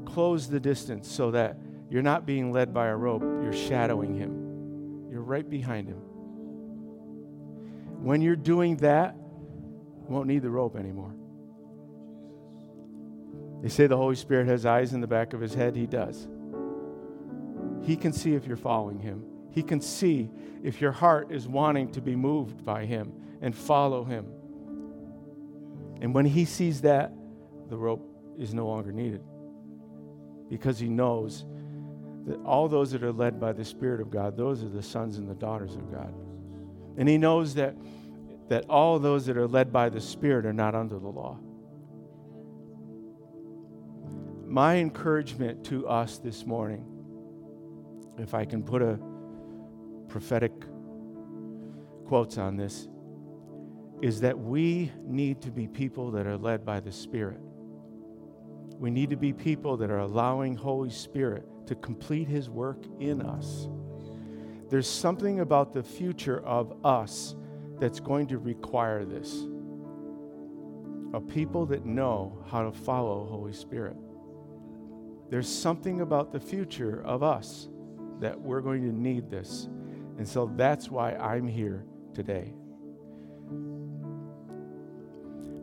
Close 0.06 0.48
the 0.48 0.60
distance 0.60 1.10
so 1.10 1.32
that 1.32 1.58
you're 1.90 2.04
not 2.04 2.26
being 2.26 2.52
led 2.52 2.74
by 2.74 2.88
a 2.88 2.96
rope, 2.96 3.24
you're 3.24 3.54
shadowing 3.54 4.16
him. 4.16 5.10
You're 5.10 5.24
right 5.24 5.50
behind 5.50 5.88
him. 5.88 5.98
When 8.04 8.22
you're 8.22 8.36
doing 8.36 8.78
that, 8.78 9.16
you 9.16 10.06
won't 10.08 10.28
need 10.28 10.44
the 10.44 10.50
rope 10.50 10.76
anymore. 10.76 11.14
They 13.62 13.70
say 13.70 13.88
the 13.88 13.98
Holy 13.98 14.16
Spirit 14.16 14.48
has 14.48 14.66
eyes 14.66 14.94
in 14.94 15.02
the 15.02 15.08
back 15.08 15.34
of 15.34 15.42
his 15.42 15.54
head. 15.54 15.76
He 15.76 15.86
does. 15.86 16.28
He 17.82 17.96
can 17.96 18.14
see 18.14 18.36
if 18.36 18.46
you're 18.46 18.56
following 18.56 19.00
him. 19.00 19.26
He 19.52 19.64
can 19.64 19.82
see 19.82 20.30
if 20.64 20.80
your 20.80 20.92
heart 20.92 21.32
is 21.32 21.48
wanting 21.48 21.92
to 21.94 22.02
be 22.02 22.16
moved 22.16 22.64
by 22.64 22.86
him 22.86 23.12
and 23.42 23.56
follow 23.56 24.04
him. 24.04 24.28
And 26.02 26.14
when 26.14 26.26
he 26.26 26.46
sees 26.46 26.82
that, 26.82 27.12
the 27.70 27.78
rope 27.78 28.06
is 28.38 28.54
no 28.54 28.68
longer 28.68 28.92
needed 28.92 29.22
because 30.50 30.80
he 30.80 30.90
knows 30.90 31.46
that 32.26 32.40
all 32.44 32.68
those 32.68 32.92
that 32.92 33.04
are 33.04 33.12
led 33.12 33.40
by 33.40 33.54
the 33.54 33.66
Spirit 33.66 34.02
of 34.02 34.10
God, 34.10 34.36
those 34.36 34.64
are 34.64 34.70
the 34.70 34.84
sons 34.84 35.18
and 35.18 35.30
the 35.30 35.36
daughters 35.36 35.76
of 35.76 35.92
God. 35.92 36.14
And 36.98 37.08
he 37.08 37.18
knows 37.18 37.56
that, 37.56 37.76
that 38.50 38.66
all 38.70 39.00
those 39.00 39.26
that 39.28 39.38
are 39.38 39.48
led 39.48 39.72
by 39.72 39.90
the 39.90 40.02
Spirit 40.02 40.46
are 40.46 40.54
not 40.54 40.76
under 40.76 41.00
the 41.00 41.08
law 41.08 41.40
my 44.50 44.78
encouragement 44.78 45.64
to 45.64 45.88
us 45.88 46.18
this 46.18 46.46
morning, 46.46 46.84
if 48.18 48.34
I 48.34 48.46
can 48.46 48.64
put 48.64 48.82
a 48.82 49.00
prophetic 50.08 50.52
quotes 52.08 52.40
on 52.40 52.58
this, 52.58 52.88
is 54.02 54.22
that 54.22 54.38
we 54.38 54.92
need 55.04 55.42
to 55.44 55.52
be 55.52 55.68
people 55.68 56.12
that 56.12 56.26
are 56.26 56.38
led 56.38 56.66
by 56.66 56.80
the 56.80 56.92
Spirit. 56.92 57.40
We 58.80 58.90
need 58.90 59.10
to 59.10 59.18
be 59.18 59.34
people 59.34 59.76
that 59.78 59.92
are 59.92 60.00
allowing 60.00 60.56
Holy 60.56 60.90
Spirit 60.90 61.46
to 61.68 61.76
complete 61.76 62.30
His 62.30 62.50
work 62.50 62.78
in 63.00 63.22
us. 63.22 63.68
There's 64.70 64.90
something 64.90 65.42
about 65.42 65.74
the 65.74 65.84
future 65.84 66.40
of 66.46 66.86
us 66.86 67.36
that's 67.80 68.00
going 68.00 68.28
to 68.28 68.38
require 68.38 69.04
this. 69.04 69.46
A 71.14 71.20
people 71.20 71.66
that 71.68 71.86
know 71.86 72.42
how 72.50 72.64
to 72.64 72.72
follow 72.72 73.26
Holy 73.26 73.54
Spirit. 73.54 73.98
There's 75.30 75.50
something 75.50 76.02
about 76.02 76.32
the 76.32 76.40
future 76.40 77.04
of 77.04 77.22
us 77.22 77.68
that 78.20 78.40
we're 78.40 78.62
going 78.62 78.84
to 78.84 78.96
need 78.96 79.30
this. 79.30 79.68
And 80.18 80.28
so 80.28 80.52
that's 80.56 80.90
why 80.90 81.16
I'm 81.16 81.48
here 81.48 81.86
today. 82.14 82.54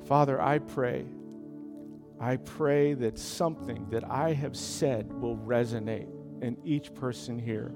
Father, 0.06 0.40
I 0.40 0.58
pray, 0.58 1.06
I 2.20 2.36
pray 2.36 2.94
that 2.94 3.18
something 3.18 3.86
that 3.90 4.08
I 4.10 4.32
have 4.32 4.56
said 4.56 5.12
will 5.12 5.36
resonate 5.36 6.08
in 6.42 6.56
each 6.64 6.94
person 6.94 7.38
here. 7.38 7.72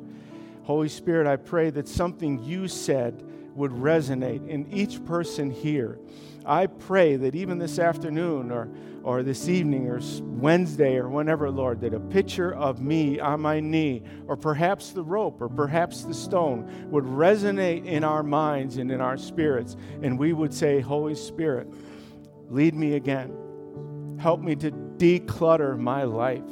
Holy 0.62 0.88
Spirit, 0.88 1.26
I 1.26 1.36
pray 1.36 1.70
that 1.70 1.88
something 1.88 2.42
you 2.42 2.68
said 2.68 3.22
would 3.54 3.72
resonate 3.72 4.48
in 4.48 4.70
each 4.72 5.04
person 5.04 5.50
here. 5.50 5.98
I 6.46 6.66
pray 6.66 7.16
that 7.16 7.34
even 7.34 7.58
this 7.58 7.78
afternoon 7.78 8.50
or, 8.50 8.68
or 9.02 9.22
this 9.22 9.48
evening 9.48 9.88
or 9.88 10.00
Wednesday 10.22 10.96
or 10.96 11.08
whenever, 11.08 11.50
Lord, 11.50 11.80
that 11.82 11.92
a 11.92 12.00
picture 12.00 12.54
of 12.54 12.80
me 12.80 13.20
on 13.20 13.40
my 13.40 13.60
knee 13.60 14.02
or 14.26 14.36
perhaps 14.36 14.90
the 14.90 15.02
rope 15.02 15.40
or 15.42 15.48
perhaps 15.48 16.04
the 16.04 16.14
stone 16.14 16.88
would 16.90 17.04
resonate 17.04 17.84
in 17.84 18.04
our 18.04 18.22
minds 18.22 18.78
and 18.78 18.90
in 18.90 19.00
our 19.00 19.18
spirits. 19.18 19.76
And 20.02 20.18
we 20.18 20.32
would 20.32 20.54
say, 20.54 20.80
Holy 20.80 21.14
Spirit, 21.14 21.68
lead 22.48 22.74
me 22.74 22.94
again. 22.94 23.36
Help 24.20 24.42
me 24.42 24.54
to 24.54 24.70
declutter 24.70 25.78
my 25.78 26.04
life. 26.04 26.44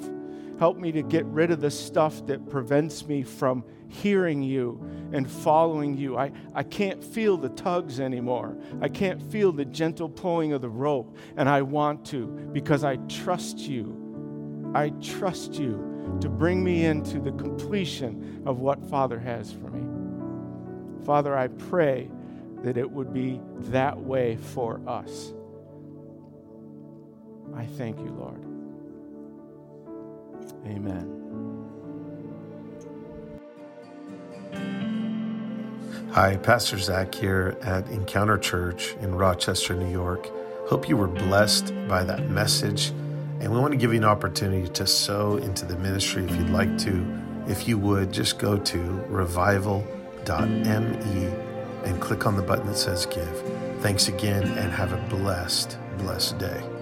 Help 0.58 0.78
me 0.78 0.90
to 0.90 1.02
get 1.02 1.26
rid 1.26 1.50
of 1.50 1.60
the 1.60 1.70
stuff 1.70 2.26
that 2.26 2.48
prevents 2.48 3.06
me 3.06 3.22
from 3.22 3.62
hearing 3.88 4.42
you 4.42 4.80
and 5.12 5.30
following 5.30 5.94
you. 5.94 6.16
I, 6.16 6.32
I 6.54 6.62
can't 6.62 7.04
feel 7.04 7.36
the 7.36 7.50
tugs 7.50 8.00
anymore. 8.00 8.56
I 8.80 8.88
can't 8.88 9.22
feel 9.30 9.52
the 9.52 9.66
gentle 9.66 10.08
pulling 10.08 10.54
of 10.54 10.62
the 10.62 10.68
rope, 10.68 11.16
and 11.36 11.46
I 11.46 11.60
want 11.60 12.06
to 12.06 12.26
because 12.52 12.84
I 12.84 12.96
trust 13.06 13.58
you. 13.58 14.72
I 14.74 14.88
trust 15.02 15.54
you 15.54 16.18
to 16.22 16.28
bring 16.30 16.64
me 16.64 16.86
into 16.86 17.20
the 17.20 17.32
completion 17.32 18.42
of 18.46 18.60
what 18.60 18.82
Father 18.88 19.18
has 19.18 19.52
for 19.52 19.70
me. 19.70 21.04
Father, 21.04 21.36
I 21.36 21.48
pray 21.48 22.10
that 22.62 22.78
it 22.78 22.90
would 22.90 23.12
be 23.12 23.40
that 23.58 23.98
way 23.98 24.36
for 24.36 24.80
us. 24.86 25.34
I 27.56 27.66
thank 27.66 27.98
you, 27.98 28.10
Lord. 28.10 28.44
Amen. 30.66 31.14
Hi, 36.12 36.36
Pastor 36.36 36.78
Zach 36.78 37.14
here 37.14 37.56
at 37.62 37.88
Encounter 37.90 38.38
Church 38.38 38.94
in 39.00 39.14
Rochester, 39.14 39.74
New 39.74 39.90
York. 39.90 40.28
Hope 40.68 40.88
you 40.88 40.96
were 40.96 41.06
blessed 41.06 41.72
by 41.86 42.02
that 42.04 42.28
message. 42.30 42.88
And 43.40 43.52
we 43.52 43.58
want 43.60 43.72
to 43.72 43.78
give 43.78 43.92
you 43.92 43.98
an 43.98 44.04
opportunity 44.04 44.68
to 44.68 44.86
sow 44.86 45.36
into 45.36 45.64
the 45.64 45.76
ministry 45.76 46.24
if 46.24 46.30
you'd 46.36 46.50
like 46.50 46.76
to. 46.78 47.06
If 47.46 47.68
you 47.68 47.78
would, 47.78 48.12
just 48.12 48.38
go 48.38 48.58
to 48.58 48.78
revival.me 49.08 49.86
and 51.84 52.00
click 52.00 52.26
on 52.26 52.36
the 52.36 52.42
button 52.42 52.66
that 52.66 52.76
says 52.76 53.06
give. 53.06 53.42
Thanks 53.80 54.08
again 54.08 54.42
and 54.42 54.72
have 54.72 54.92
a 54.92 54.98
blessed, 55.08 55.78
blessed 55.98 56.38
day. 56.38 56.77